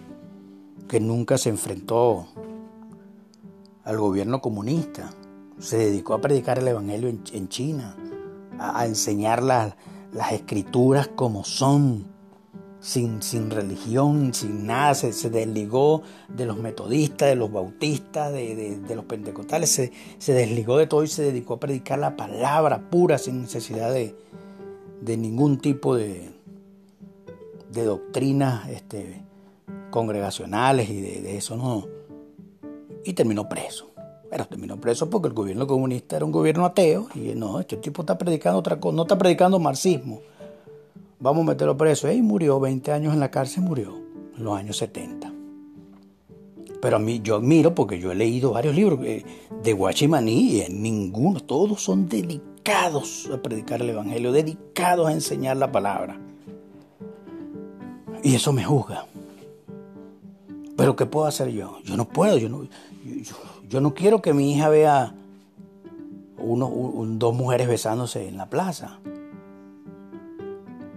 que 0.87 0.99
nunca 0.99 1.37
se 1.37 1.49
enfrentó 1.49 2.27
al 3.83 3.97
gobierno 3.97 4.41
comunista, 4.41 5.11
se 5.59 5.77
dedicó 5.77 6.13
a 6.13 6.21
predicar 6.21 6.59
el 6.59 6.67
evangelio 6.67 7.09
en, 7.09 7.49
China, 7.49 7.95
a, 8.59 8.85
enseñar 8.85 9.41
las 9.43 9.75
escrituras 10.31 11.07
como 11.07 11.43
son 11.43 12.05
sin, 12.79 13.21
sin 13.21 13.49
religión, 13.49 14.33
sin 14.33 14.67
nada, 14.67 14.93
se, 14.93 15.29
desligó 15.29 16.03
de 16.29 16.45
los 16.45 16.57
metodistas, 16.57 17.29
de 17.29 17.35
los 17.35 17.51
bautistas, 17.51 18.31
de, 18.31 18.79
los 18.95 19.05
pentecostales, 19.05 19.69
se, 19.69 19.91
se, 20.19 20.33
desligó 20.33 20.77
de 20.77 20.87
todo 20.87 21.03
y 21.03 21.07
se 21.07 21.23
dedicó 21.23 21.55
a 21.55 21.59
predicar 21.59 21.99
la 21.99 22.15
palabra 22.15 22.89
pura 22.89 23.17
sin 23.17 23.41
necesidad 23.41 23.91
de, 23.91 24.15
ningún 25.01 25.59
tipo 25.59 25.95
de, 25.95 26.29
de 27.71 27.83
doctrinas 27.83 28.69
este, 28.69 29.21
congregacionales 29.89 30.89
y 30.89 31.01
de, 31.01 31.37
eso 31.37 31.55
no. 31.55 31.85
Y 33.05 33.13
terminó 33.13 33.47
preso. 33.47 33.91
Pero 34.29 34.45
terminó 34.45 34.79
preso 34.79 35.09
porque 35.09 35.29
el 35.29 35.33
gobierno 35.33 35.67
comunista 35.67 36.17
era 36.17 36.25
un 36.25 36.31
gobierno 36.31 36.65
ateo 36.65 37.07
y 37.15 37.33
no, 37.35 37.59
este 37.59 37.77
tipo 37.77 38.01
está 38.01 38.17
predicando 38.17 38.59
otra 38.59 38.77
cosa, 38.79 38.95
no 38.95 39.03
está 39.03 39.17
predicando 39.17 39.57
marxismo 39.57 40.19
vamos 41.19 41.43
a 41.43 41.51
meterlo 41.51 41.77
preso. 41.77 42.11
Y 42.11 42.21
murió 42.21 42.59
20 42.59 42.91
años 42.91 43.13
en 43.13 43.19
la 43.19 43.31
cárcel, 43.31 43.63
murió 43.63 43.95
en 44.37 44.43
los 44.43 44.57
años 44.57 44.77
70. 44.77 45.33
Pero 46.81 46.97
a 46.97 46.99
mí, 46.99 47.21
yo 47.23 47.37
admiro 47.37 47.73
porque 47.73 47.99
yo 47.99 48.11
he 48.11 48.15
leído 48.15 48.51
varios 48.51 48.75
libros 48.75 48.99
eh, 49.03 49.25
de 49.63 49.73
Guachimaní 49.73 50.61
y 50.61 50.65
ninguno, 50.69 51.39
todos 51.39 51.81
son 51.81 52.07
dedicados 52.67 53.29
a 53.33 53.41
predicar 53.41 53.81
el 53.81 53.91
Evangelio, 53.91 54.33
dedicados 54.33 55.07
a 55.07 55.13
enseñar 55.13 55.55
la 55.55 55.71
palabra. 55.71 56.19
Y 58.23 58.35
eso 58.35 58.51
me 58.51 58.65
juzga. 58.65 59.05
Pero 60.75 60.95
¿qué 60.97 61.05
puedo 61.05 61.27
hacer 61.27 61.49
yo? 61.49 61.79
Yo 61.85 61.95
no 61.95 62.09
puedo, 62.09 62.37
yo 62.37 62.49
no, 62.49 62.67
yo, 63.69 63.79
no 63.79 63.93
quiero 63.93 64.21
que 64.21 64.33
mi 64.33 64.53
hija 64.53 64.67
vea 64.67 65.15
uno, 66.37 66.69
dos 67.17 67.33
mujeres 67.33 67.69
besándose 67.69 68.27
en 68.27 68.35
la 68.35 68.49
plaza. 68.49 68.99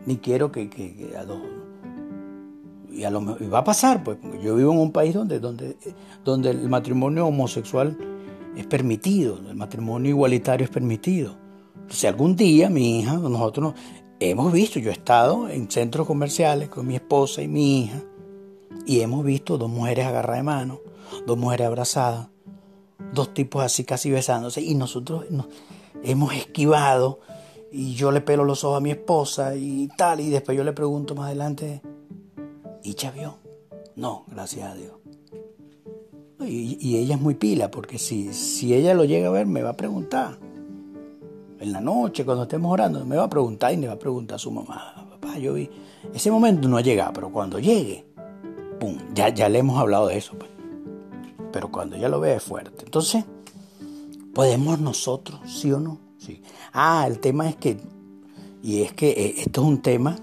Ni 0.07 0.17
quiero 0.17 0.51
que, 0.51 1.15
a 1.17 1.25
dos... 1.25 1.39
Y, 2.91 3.05
a 3.05 3.11
lo, 3.11 3.25
va 3.49 3.61
a 3.61 3.65
pasar, 3.65 4.03
pues, 4.03 4.19
yo 4.43 4.57
vivo 4.57 4.73
en 4.73 4.79
un 4.79 4.91
país 4.91 5.15
donde, 5.15 5.39
donde, 5.39 5.77
donde 6.25 6.51
el 6.51 6.69
matrimonio 6.69 7.29
homosexual 7.29 7.97
es 8.57 8.67
permitido, 8.67 9.39
el 9.49 9.55
matrimonio 9.55 10.11
igualitario 10.11 10.65
es 10.65 10.71
permitido. 10.71 11.40
Si 11.91 12.07
algún 12.07 12.37
día 12.37 12.71
mi 12.71 13.01
hija, 13.01 13.15
nosotros 13.15 13.75
hemos 14.21 14.53
visto, 14.53 14.79
yo 14.79 14.91
he 14.91 14.93
estado 14.93 15.49
en 15.49 15.71
centros 15.71 16.07
comerciales 16.07 16.69
con 16.69 16.87
mi 16.87 16.95
esposa 16.95 17.43
y 17.43 17.49
mi 17.49 17.83
hija, 17.83 18.03
y 18.87 19.01
hemos 19.01 19.25
visto 19.25 19.59
dos 19.59 19.69
mujeres 19.69 20.07
agarradas 20.07 20.39
de 20.39 20.45
mano, 20.45 20.81
dos 21.27 21.37
mujeres 21.37 21.67
abrazadas, 21.67 22.29
dos 23.13 23.35
tipos 23.35 23.65
así 23.65 23.85
casi 23.85 24.11
besándose 24.11 24.61
y 24.61 24.75
nosotros 24.77 25.29
nos 25.31 25.47
hemos 26.05 26.33
esquivado 26.35 27.21
y 27.73 27.95
yo 27.95 28.13
le 28.13 28.21
pelo 28.21 28.45
los 28.45 28.63
ojos 28.63 28.79
a 28.79 28.81
mi 28.81 28.91
esposa 28.91 29.57
y 29.57 29.89
tal 29.97 30.21
y 30.21 30.31
después 30.31 30.57
yo 30.57 30.65
le 30.65 30.73
pregunto 30.73 31.15
más 31.15 31.27
adelante, 31.27 31.83
¿y 32.85 32.95
ya 32.95 33.11
vio? 33.11 33.39
No, 33.97 34.25
gracias 34.29 34.71
a 34.71 34.75
Dios. 34.75 34.93
Y, 36.43 36.97
ella 36.97 37.17
es 37.17 37.21
muy 37.21 37.35
pila 37.35 37.71
porque 37.71 37.99
si, 37.99 38.33
si 38.33 38.75
ella 38.75 38.95
lo 38.95 39.05
llega 39.05 39.29
a 39.29 39.33
ver 39.33 39.47
me 39.47 39.63
va 39.63 39.71
a 39.71 39.77
preguntar. 39.77 40.50
En 41.61 41.73
la 41.73 41.81
noche, 41.83 42.25
cuando 42.25 42.45
estemos 42.45 42.73
orando, 42.73 43.05
me 43.05 43.17
va 43.17 43.25
a 43.25 43.29
preguntar 43.29 43.75
y 43.75 43.77
me 43.77 43.87
va 43.87 43.93
a 43.93 43.99
preguntar 43.99 44.37
a 44.37 44.39
su 44.39 44.51
mamá, 44.51 45.07
papá, 45.11 45.37
yo 45.37 45.53
vi. 45.53 45.69
Ese 46.15 46.31
momento 46.31 46.67
no 46.67 46.79
ha 46.79 46.81
llegado, 46.81 47.13
pero 47.13 47.31
cuando 47.31 47.59
llegue, 47.59 48.07
ya, 49.15 49.29
ya 49.29 49.49
le 49.51 49.59
hemos 49.59 49.79
hablado 49.79 50.07
de 50.07 50.17
eso. 50.17 50.33
Pues. 50.39 50.51
Pero 51.53 51.71
cuando 51.71 51.97
ella 51.97 52.09
lo 52.09 52.19
ve 52.19 52.35
es 52.35 52.43
fuerte. 52.43 52.87
Entonces, 52.87 53.27
¿podemos 54.33 54.81
nosotros, 54.81 55.39
sí 55.45 55.71
o 55.71 55.81
no? 55.81 55.99
Sí. 56.17 56.43
Ah, 56.73 57.05
el 57.07 57.19
tema 57.21 57.47
es 57.51 57.57
que, 57.57 57.79
y 58.63 58.81
es 58.81 58.93
que 58.95 59.11
eh, 59.11 59.35
esto 59.39 59.61
es 59.61 59.69
un 59.69 59.83
tema 59.83 60.17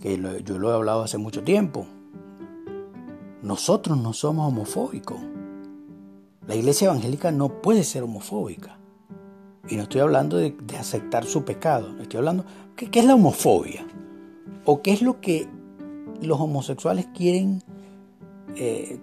que 0.00 0.18
yo 0.42 0.58
lo 0.58 0.70
he 0.70 0.74
hablado 0.74 1.02
hace 1.02 1.18
mucho 1.18 1.42
tiempo. 1.42 1.86
Nosotros 3.42 3.98
no 3.98 4.14
somos 4.14 4.48
homofóbicos. 4.48 5.18
La 6.46 6.54
iglesia 6.54 6.86
evangélica 6.86 7.30
no 7.30 7.60
puede 7.60 7.84
ser 7.84 8.04
homofóbica. 8.04 8.75
Y 9.68 9.76
no 9.76 9.82
estoy 9.84 10.00
hablando 10.00 10.36
de, 10.36 10.54
aceptar 10.78 11.24
su 11.24 11.44
pecado. 11.44 11.96
Estoy 12.00 12.18
hablando, 12.18 12.44
¿qué, 12.76 12.90
¿qué, 12.90 13.00
es 13.00 13.04
la 13.04 13.14
homofobia? 13.14 13.86
¿O 14.64 14.82
qué 14.82 14.92
es 14.92 15.02
lo 15.02 15.20
que 15.20 15.48
los 16.20 16.40
homosexuales 16.40 17.06
quieren 17.14 17.62
eh, 18.56 18.98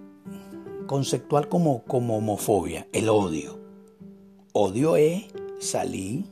conceptual 0.86 1.48
como, 1.48 1.82
como 1.84 2.18
homofobia, 2.18 2.86
el 2.92 3.08
odio. 3.08 3.58
Odio 4.52 4.96
es 4.96 5.24
salir, 5.58 6.24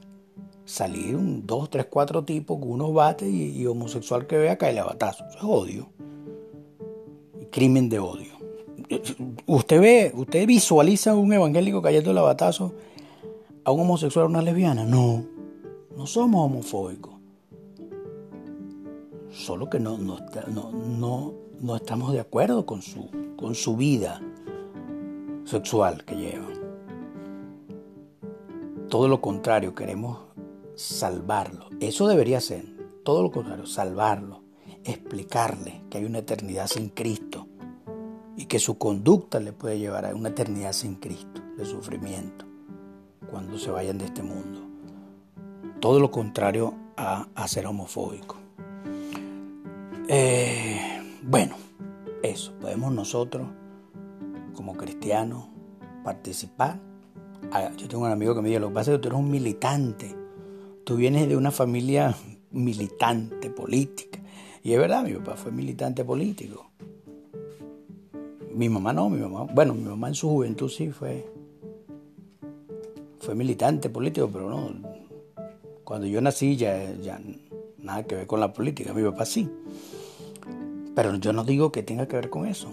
salir 0.64 1.16
un 1.16 1.46
dos, 1.46 1.70
tres, 1.70 1.86
cuatro 1.86 2.24
tipos 2.24 2.58
con 2.58 2.70
unos 2.70 2.92
bates 2.92 3.28
y, 3.32 3.64
homosexual 3.66 4.26
que 4.26 4.36
vea 4.36 4.58
cae 4.58 4.78
a 4.78 4.84
batazo. 4.84 5.24
Eso 5.28 5.38
es 5.38 5.44
odio. 5.44 5.88
Crimen 7.50 7.88
de 7.88 7.98
odio. 7.98 8.32
Usted 9.46 9.80
ve, 9.80 10.12
usted 10.14 10.46
visualiza 10.46 11.14
un 11.14 11.32
evangélico 11.32 11.80
cayendo 11.80 12.12
la 12.12 12.22
batazo 12.22 12.74
a 13.64 13.70
un 13.70 13.80
homosexual 13.80 14.26
o 14.26 14.28
una 14.28 14.42
lesbiana. 14.42 14.84
No, 14.84 15.24
no 15.96 16.06
somos 16.06 16.46
homofóbicos 16.46 17.12
solo 19.32 19.68
que 19.70 19.80
no, 19.80 19.98
no, 19.98 20.18
no, 20.48 21.34
no, 21.60 21.76
estamos 21.76 22.12
de 22.12 22.20
acuerdo 22.20 22.66
con 22.66 22.82
su, 22.82 23.08
con 23.36 23.54
su 23.54 23.76
vida 23.76 24.20
sexual 25.44 26.04
que 26.04 26.14
llevan. 26.16 26.52
Todo 28.88 29.08
lo 29.08 29.20
contrario, 29.20 29.74
queremos 29.74 30.18
salvarlo. 30.74 31.68
Eso 31.80 32.06
debería 32.06 32.40
ser, 32.40 32.66
todo 33.04 33.22
lo 33.22 33.30
contrario, 33.30 33.66
salvarlo, 33.66 34.42
explicarle 34.84 35.82
que 35.88 35.98
hay 35.98 36.04
una 36.04 36.18
eternidad 36.18 36.66
sin 36.66 36.90
Cristo 36.90 37.46
y 38.36 38.46
que 38.46 38.58
su 38.58 38.76
conducta 38.76 39.40
le 39.40 39.52
puede 39.52 39.78
llevar 39.78 40.04
a 40.04 40.14
una 40.14 40.28
eternidad 40.28 40.72
sin 40.72 40.96
Cristo, 40.96 41.40
de 41.56 41.64
sufrimiento, 41.64 42.44
cuando 43.32 43.58
se 43.58 43.70
vayan 43.70 43.96
de 43.96 44.04
este 44.04 44.22
mundo. 44.22 44.60
Todo 45.80 45.98
lo 45.98 46.10
contrario 46.10 46.74
a, 46.96 47.48
ser 47.48 47.66
homofóbico. 47.66 48.36
Eh, 50.06 51.00
bueno, 51.22 51.56
eso, 52.22 52.52
podemos 52.60 52.92
nosotros 52.92 53.48
como 54.54 54.74
cristianos 54.74 55.46
participar. 56.04 56.78
Ah, 57.50 57.70
yo 57.76 57.88
tengo 57.88 58.04
un 58.04 58.10
amigo 58.12 58.34
que 58.34 58.42
me 58.42 58.48
dice, 58.48 58.60
lo 58.60 58.68
que 58.68 58.74
pasa 58.74 58.92
es 58.92 58.98
que 58.98 59.02
tú 59.02 59.08
eres 59.08 59.20
un 59.20 59.30
militante, 59.30 60.14
tú 60.84 60.96
vienes 60.96 61.26
de 61.26 61.36
una 61.36 61.50
familia 61.50 62.14
militante 62.50 63.48
política. 63.48 64.20
Y 64.62 64.74
es 64.74 64.78
verdad, 64.78 65.04
mi 65.04 65.14
papá 65.14 65.36
fue 65.36 65.50
militante 65.50 66.04
político. 66.04 66.70
Mi 68.54 68.68
mamá 68.68 68.92
no, 68.92 69.08
mi 69.08 69.18
mamá, 69.18 69.50
bueno, 69.54 69.72
mi 69.72 69.88
mamá 69.88 70.08
en 70.08 70.14
su 70.14 70.28
juventud 70.28 70.68
sí 70.68 70.90
fue, 70.90 71.31
fue 73.22 73.36
militante 73.36 73.88
político, 73.88 74.28
pero 74.32 74.50
no, 74.50 74.72
cuando 75.84 76.08
yo 76.08 76.20
nací 76.20 76.56
ya, 76.56 77.20
nada 77.78 78.02
que 78.02 78.16
ver 78.16 78.26
con 78.26 78.40
la 78.40 78.52
política, 78.52 78.92
mi 78.92 79.04
papá 79.04 79.24
sí. 79.24 79.48
Pero 80.96 81.14
yo 81.16 81.32
no 81.32 81.44
digo 81.44 81.70
que 81.70 81.84
tenga 81.84 82.08
que 82.08 82.16
ver 82.16 82.30
con 82.30 82.46
eso. 82.46 82.68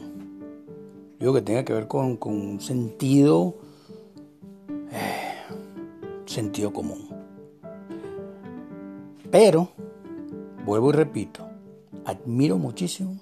Digo 1.19 1.33
que 1.33 1.43
tenga 1.43 1.63
que 1.63 1.73
ver 1.73 1.87
con, 1.87 2.17
un 2.19 2.59
sentido, 2.61 3.57
eh, 4.91 5.35
sentido 6.25 6.73
común. 6.73 7.09
Pero, 9.29 9.69
vuelvo 10.65 10.89
y 10.89 10.93
repito, 10.93 11.47
admiro 12.05 12.57
muchísimo 12.57 13.19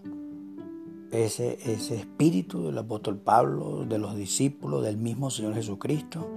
ese, 1.12 1.58
ese 1.66 1.96
espíritu 1.98 2.68
del 2.68 2.78
apóstol 2.78 3.18
Pablo, 3.18 3.86
de 3.86 3.98
los 3.98 4.16
discípulos, 4.16 4.82
del 4.84 4.96
mismo 4.96 5.30
Señor 5.30 5.56
Jesucristo, 5.56 6.37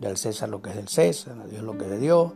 del 0.00 0.16
César 0.16 0.48
lo 0.48 0.62
que 0.62 0.70
es 0.70 0.76
del 0.76 0.88
César, 0.88 1.38
a 1.38 1.46
Dios 1.46 1.62
lo 1.62 1.76
que 1.76 1.84
es 1.84 1.90
de 1.90 1.98
Dios, 1.98 2.32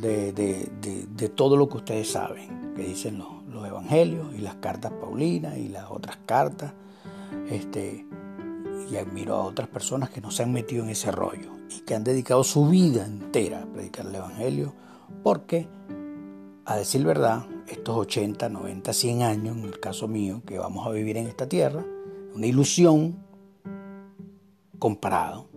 de, 0.00 0.32
de 0.32 1.28
todo 1.30 1.56
lo 1.56 1.68
que 1.68 1.78
ustedes 1.78 2.10
saben, 2.10 2.74
que 2.76 2.82
dicen 2.82 3.18
los, 3.18 3.44
los 3.46 3.66
evangelios 3.66 4.34
y 4.34 4.38
las 4.38 4.56
cartas 4.56 4.92
paulinas 4.92 5.56
y 5.56 5.68
las 5.68 5.90
otras 5.90 6.18
cartas. 6.26 6.72
Este, 7.48 8.06
y 8.90 8.96
admiro 8.96 9.36
a 9.36 9.44
otras 9.44 9.68
personas 9.68 10.10
que 10.10 10.20
no 10.20 10.30
se 10.30 10.42
han 10.42 10.52
metido 10.52 10.82
en 10.82 10.90
ese 10.90 11.10
rollo 11.12 11.52
y 11.70 11.80
que 11.80 11.94
han 11.94 12.04
dedicado 12.04 12.42
su 12.42 12.66
vida 12.68 13.04
entera 13.06 13.62
a 13.62 13.66
predicar 13.66 14.06
el 14.06 14.14
evangelio, 14.14 14.74
porque, 15.22 15.68
a 16.64 16.76
decir 16.76 17.04
verdad, 17.04 17.46
estos 17.68 17.96
80, 17.96 18.48
90, 18.48 18.92
100 18.92 19.22
años, 19.22 19.56
en 19.56 19.64
el 19.64 19.78
caso 19.78 20.08
mío, 20.08 20.42
que 20.44 20.58
vamos 20.58 20.86
a 20.86 20.90
vivir 20.90 21.16
en 21.16 21.28
esta 21.28 21.48
tierra, 21.48 21.84
una 22.34 22.46
ilusión 22.46 23.16
comparado 24.78 25.49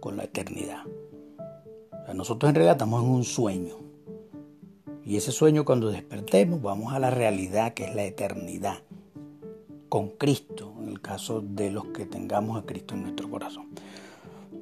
con 0.00 0.16
la 0.16 0.24
eternidad. 0.24 0.84
nosotros 2.14 2.48
en 2.48 2.54
realidad 2.54 2.76
estamos 2.76 3.02
en 3.02 3.10
un 3.10 3.24
sueño 3.24 3.76
y 5.04 5.16
ese 5.16 5.32
sueño 5.32 5.64
cuando 5.64 5.90
despertemos 5.90 6.60
vamos 6.60 6.92
a 6.92 6.98
la 6.98 7.10
realidad 7.10 7.74
que 7.74 7.84
es 7.84 7.94
la 7.94 8.04
eternidad 8.04 8.78
con 9.88 10.10
Cristo, 10.10 10.74
en 10.80 10.88
el 10.88 11.00
caso 11.00 11.40
de 11.40 11.70
los 11.70 11.86
que 11.86 12.04
tengamos 12.04 12.62
a 12.62 12.66
Cristo 12.66 12.94
en 12.94 13.04
nuestro 13.04 13.30
corazón. 13.30 13.68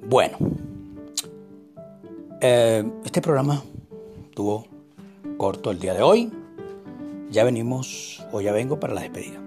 Bueno, 0.09 0.39
eh, 2.41 2.85
este 3.05 3.21
programa 3.21 3.63
tuvo 4.35 4.67
corto 5.37 5.71
el 5.71 5.81
día 5.81 5.95
de 5.95 6.03
hoy. 6.03 6.33
Ya 7.31 7.43
venimos 7.43 8.25
o 8.31 8.41
ya 8.41 8.53
vengo 8.53 8.79
para 8.79 8.95
la 8.95 9.01
despedida. 9.01 9.46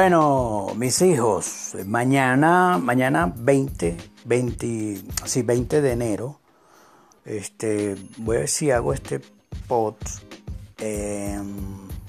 Bueno, 0.00 0.74
mis 0.76 1.02
hijos, 1.02 1.76
mañana, 1.84 2.78
mañana 2.78 3.32
20, 3.34 3.96
20, 4.26 5.02
sí, 5.24 5.42
20 5.42 5.80
de 5.80 5.90
enero, 5.90 6.38
este, 7.24 7.96
voy 8.18 8.36
a 8.36 8.38
ver 8.38 8.48
si 8.48 8.70
hago 8.70 8.92
este 8.92 9.20
pot 9.66 9.98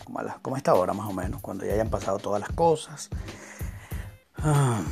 como, 0.03 0.55
a 0.55 0.57
esta 0.59 0.75
hora 0.75 0.93
más 0.93 1.09
o 1.09 1.13
menos, 1.13 1.41
cuando 1.41 1.65
ya 1.65 1.73
hayan 1.73 1.89
pasado 1.89 2.19
todas 2.19 2.39
las 2.39 2.51
cosas. 2.51 3.09
Ah, 4.37 4.83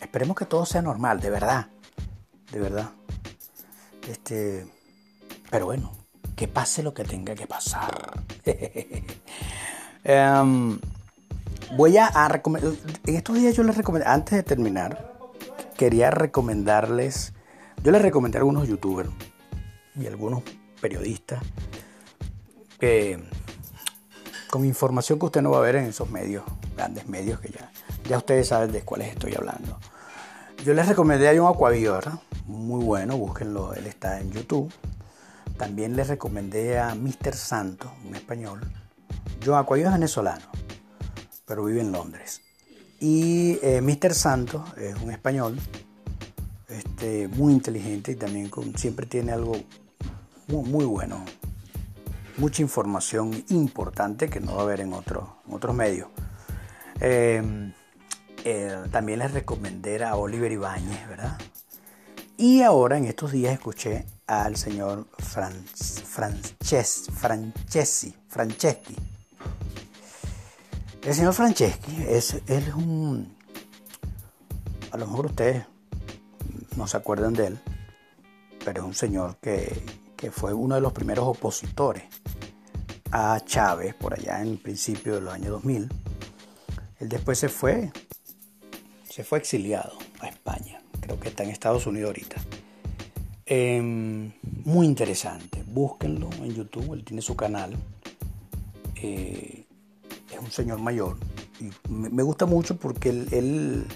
esperemos 0.00 0.34
que 0.34 0.46
todo 0.46 0.64
sea 0.64 0.80
normal, 0.80 1.20
de 1.20 1.28
verdad, 1.28 1.66
de 2.50 2.60
verdad. 2.60 2.92
Este, 4.08 4.66
pero 5.50 5.66
bueno, 5.66 5.92
que 6.34 6.48
pase 6.48 6.82
lo 6.82 6.94
que 6.94 7.04
tenga 7.04 7.34
que 7.34 7.46
pasar. 7.46 8.22
Em, 10.04 10.80
Voy 11.76 11.96
a, 11.96 12.28
recomendar, 12.28 12.72
en 13.06 13.16
estos 13.16 13.36
días 13.36 13.54
yo 13.54 13.62
les 13.62 13.76
recomendé, 13.76 14.06
antes 14.06 14.36
de 14.36 14.42
terminar, 14.42 15.14
quería 15.76 16.10
recomendarles, 16.10 17.32
yo 17.82 17.90
les 17.90 18.02
recomendé 18.02 18.36
a 18.36 18.40
algunos 18.40 18.68
youtubers, 18.68 19.08
y 19.94 20.06
algunos 20.06 20.42
periodistas 20.80 21.42
que 22.78 23.22
con 24.50 24.66
información 24.66 25.18
que 25.18 25.26
usted 25.26 25.40
no 25.40 25.50
va 25.50 25.58
a 25.58 25.62
ver 25.62 25.76
en 25.76 25.86
esos 25.86 26.10
medios, 26.10 26.44
grandes 26.76 27.08
medios 27.08 27.40
que 27.40 27.50
ya, 27.50 27.70
ya 28.06 28.18
ustedes 28.18 28.48
saben 28.48 28.70
de 28.70 28.82
cuáles 28.82 29.08
estoy 29.08 29.34
hablando. 29.34 29.78
Yo 30.64 30.74
les 30.74 30.86
recomendé 30.86 31.28
a 31.28 31.34
John 31.34 31.54
Aquaviva, 31.54 32.20
muy 32.46 32.84
bueno, 32.84 33.16
búsquenlo, 33.16 33.72
él 33.72 33.86
está 33.86 34.20
en 34.20 34.30
YouTube. 34.30 34.70
También 35.56 35.96
les 35.96 36.08
recomendé 36.08 36.78
a 36.78 36.94
Mr. 36.94 37.34
Santos, 37.34 37.90
un 38.04 38.14
español. 38.14 38.60
John 39.44 39.58
Aquaviva 39.58 39.88
es 39.88 39.94
venezolano, 39.94 40.44
pero 41.52 41.66
vive 41.66 41.82
en 41.82 41.92
Londres. 41.92 42.40
Y 42.98 43.58
eh, 43.60 43.82
Mr. 43.82 44.14
Santos 44.14 44.62
es 44.78 44.96
un 45.02 45.10
español 45.10 45.58
este, 46.66 47.28
muy 47.28 47.52
inteligente 47.52 48.12
y 48.12 48.14
también 48.14 48.50
siempre 48.74 49.04
tiene 49.04 49.32
algo 49.32 49.52
muy, 50.48 50.66
muy 50.66 50.86
bueno 50.86 51.22
mucha 52.38 52.62
información 52.62 53.44
importante 53.50 54.30
que 54.30 54.40
no 54.40 54.54
va 54.54 54.60
a 54.60 54.64
haber 54.64 54.80
en, 54.80 54.94
otros 54.94 55.74
medios. 55.74 56.08
Em, 57.00 57.74
eh, 58.46 58.84
también 58.90 59.18
les 59.18 59.30
recomendé 59.30 60.02
a 60.02 60.16
Oliver 60.16 60.50
Ibáñez, 60.50 61.06
¿verdad? 61.06 61.38
Y 62.38 62.62
ahora 62.62 62.96
en 62.96 63.04
estos 63.04 63.30
días 63.30 63.52
escuché 63.52 64.06
al 64.26 64.56
señor 64.56 65.06
Frances, 65.18 66.02
Franceschi, 66.06 68.14
Franceschi. 68.26 69.11
El 71.04 71.14
señor 71.14 71.34
Franceschi 71.34 72.04
es, 72.08 72.34
él 72.46 72.64
es 72.68 72.74
un... 72.74 73.34
A 74.92 74.96
lo 74.96 75.06
mejor 75.06 75.26
ustedes 75.26 75.64
no 76.76 76.86
se 76.86 76.96
acuerdan 76.96 77.32
de 77.32 77.48
él, 77.48 77.58
pero 78.64 78.82
es 78.82 78.86
un 78.86 78.94
señor 78.94 79.36
que, 79.38 79.82
que 80.16 80.30
fue 80.30 80.52
uno 80.52 80.76
de 80.76 80.80
los 80.80 80.92
primeros 80.92 81.26
opositores 81.26 82.04
a 83.10 83.40
Chávez 83.44 83.94
por 83.94 84.14
allá 84.14 84.40
en 84.42 84.48
el 84.48 84.58
principio 84.58 85.16
de 85.16 85.22
los 85.22 85.34
años 85.34 85.48
2000. 85.48 85.88
Él 87.00 87.08
después 87.08 87.36
se 87.36 87.48
fue, 87.48 87.90
se 89.08 89.24
fue 89.24 89.38
exiliado 89.38 89.98
a 90.20 90.28
España. 90.28 90.80
Creo 91.00 91.18
que 91.18 91.30
está 91.30 91.42
en 91.42 91.50
Estados 91.50 91.84
Unidos 91.86 92.08
ahorita. 92.08 92.36
Em, 93.44 94.32
muy 94.64 94.86
interesante. 94.86 95.64
Búsquenlo 95.66 96.30
en 96.42 96.54
YouTube. 96.54 96.94
Él 96.94 97.04
tiene 97.04 97.22
su 97.22 97.34
canal. 97.34 97.76
Eh, 98.94 99.61
un 100.42 100.50
señor 100.50 100.78
mayor. 100.78 101.16
Y 101.60 101.70
me, 101.88 102.22
gusta 102.22 102.46
mucho 102.46 102.76
porque 102.76 103.10
él, 103.10 103.86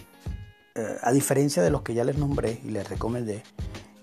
eh, 0.75 0.97
a 1.03 1.13
diferencia 1.13 1.63
de 1.63 1.71
los 1.71 1.83
que 1.83 1.95
ya 1.95 2.05
les 2.05 2.17
nombré 2.17 2.61
y 2.65 2.71
les 2.71 2.89
recomendé, 2.89 3.43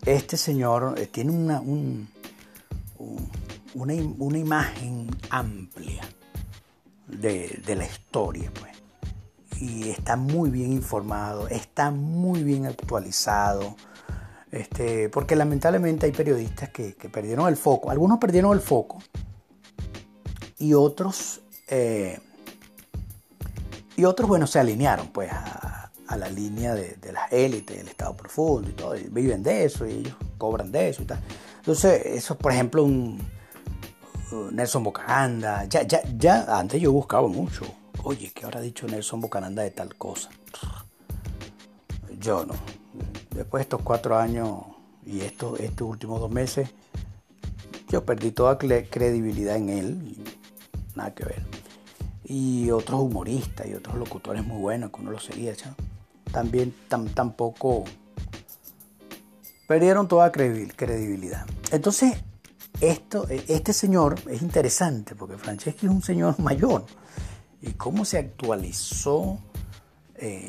este 0.05 0.37
señor 0.37 0.95
eh, 0.97 1.07
tiene 1.07 1.31
una, 1.31 1.61
un, 1.61 2.09
una, 3.75 4.37
imagen 4.37 5.09
amplia 5.29 6.03
de, 7.07 7.75
la 7.75 7.85
historia, 7.85 8.51
pues. 8.59 8.73
Y 9.61 9.89
está 9.89 10.17
muy 10.17 10.49
bien 10.49 10.73
informado, 10.73 11.47
está 11.47 11.91
muy 11.91 12.43
bien 12.43 12.65
actualizado. 12.65 13.75
Este, 14.51 15.09
porque 15.09 15.35
lamentablemente 15.35 16.05
hay 16.05 16.11
periodistas 16.11 16.69
que, 16.69 16.93
perdieron 17.11 17.47
el 17.47 17.55
foco. 17.55 17.89
Algunos 17.89 18.19
perdieron 18.19 18.53
el 18.53 18.59
foco 18.59 18.99
y 20.63 20.73
otros, 20.73 21.41
eh, 21.67 22.19
y 23.95 24.05
otros, 24.05 24.27
bueno, 24.27 24.47
se 24.47 24.59
alinearon 24.59 25.07
pues 25.07 25.31
a, 25.31 25.91
la 26.17 26.29
línea 26.29 26.75
de, 26.75 26.97
las 27.11 27.31
élites, 27.33 27.75
del 27.75 27.87
Estado 27.87 28.15
profundo 28.15 28.69
y 28.69 28.73
todo. 28.73 28.93
Viven 29.09 29.41
de 29.41 29.65
eso 29.65 29.87
y 29.87 29.93
ellos 29.93 30.15
cobran 30.37 30.71
de 30.71 30.89
eso 30.89 31.01
y 31.01 31.05
tal. 31.05 31.19
Entonces, 31.57 32.05
eso, 32.05 32.37
por 32.37 32.51
ejemplo, 32.51 32.83
un, 32.83 33.19
Nelson 34.51 34.83
Bocananda. 34.83 35.65
Ya, 35.65 35.83
ya, 35.83 36.01
ya 36.17 36.59
antes 36.59 36.81
yo 36.81 36.91
buscaba 36.91 37.27
mucho. 37.27 37.65
Oye, 38.03 38.31
¿qué 38.33 38.45
habrá 38.45 38.61
dicho 38.61 38.87
Nelson 38.87 39.21
Bocananda 39.21 39.63
de 39.63 39.71
tal 39.71 39.95
cosa? 39.95 40.29
Yo 42.19 42.45
no. 42.45 42.53
Después 43.31 43.61
de 43.61 43.63
estos 43.63 43.81
cuatro 43.81 44.17
años 44.17 44.59
y 45.05 45.21
estos, 45.21 45.59
estos 45.59 45.87
últimos 45.87 46.19
dos 46.19 46.31
meses, 46.31 46.69
yo 47.89 48.05
perdí 48.05 48.31
toda 48.31 48.57
credibilidad 48.57 49.55
en 49.55 49.69
él. 49.69 50.23
nada 50.95 51.13
que 51.13 51.25
ver. 51.25 51.52
Y 52.25 52.71
otros 52.71 53.01
humoristas 53.01 53.67
y 53.67 53.73
otros 53.73 53.95
locutores 53.95 54.45
muy 54.45 54.61
buenos 54.61 54.91
que 54.91 55.01
uno 55.01 55.11
los 55.11 55.25
seguía, 55.25 55.53
también 56.31 56.73
tampoco 57.13 57.83
perdieron 59.67 60.07
toda 60.07 60.31
credibilidad. 60.31 61.45
Entonces, 61.71 62.15
esto, 62.81 63.27
este 63.29 63.73
señor 63.73 64.15
es 64.29 64.41
interesante 64.41 65.15
porque 65.15 65.37
Franceschi 65.37 65.85
es 65.85 65.91
un 65.91 66.01
señor 66.01 66.39
mayor 66.41 66.85
y 67.61 67.71
cómo 67.73 68.03
se 68.03 68.17
actualizó 68.17 69.39
eh, 70.15 70.47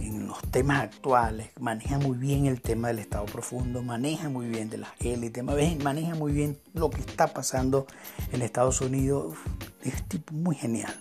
en 0.00 0.26
los 0.26 0.40
temas 0.50 0.82
actuales, 0.82 1.50
maneja 1.60 1.98
muy 1.98 2.16
bien 2.16 2.46
el 2.46 2.60
tema 2.60 2.88
del 2.88 2.98
Estado 2.98 3.26
profundo, 3.26 3.82
maneja 3.82 4.28
muy 4.28 4.48
bien 4.48 4.70
de 4.70 4.78
las 4.78 4.90
élites, 5.00 5.44
maneja 5.44 6.14
muy 6.14 6.32
bien 6.32 6.58
lo 6.72 6.88
que 6.88 7.00
está 7.00 7.26
pasando 7.28 7.86
en 8.32 8.42
Estados 8.42 8.80
Unidos. 8.80 9.34
Es 9.82 10.02
tipo 10.08 10.32
muy 10.34 10.54
genial. 10.54 10.94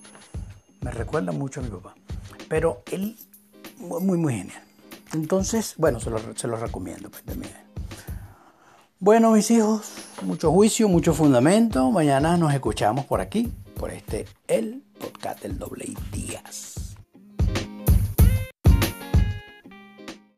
Me 0.82 0.92
recuerda 0.92 1.32
mucho 1.32 1.60
a 1.60 1.64
mi 1.64 1.70
papá. 1.70 1.96
Pero 2.50 2.84
él, 2.92 3.18
muy, 3.78 4.18
muy 4.18 4.34
genial. 4.34 4.64
Entonces, 5.14 5.76
bueno, 5.78 6.00
se 6.00 6.10
lo, 6.10 6.20
se 6.36 6.48
lo 6.48 6.58
recomiendo. 6.58 7.10
Pues, 7.10 7.24
también. 7.24 7.54
Bueno, 9.00 9.32
mis 9.32 9.50
hijos, 9.52 9.94
mucho 10.22 10.52
juicio, 10.52 10.88
mucho 10.88 11.14
fundamento. 11.14 11.90
Mañana 11.92 12.38
nos 12.38 12.54
escuchamos 12.54 13.06
por 13.06 13.20
aquí, 13.20 13.52
por 13.76 13.92
este 13.92 14.28
El 14.48 14.84
Podcast 15.00 15.42
del 15.42 15.58
Doble 15.58 15.94
Díaz. 16.12 16.71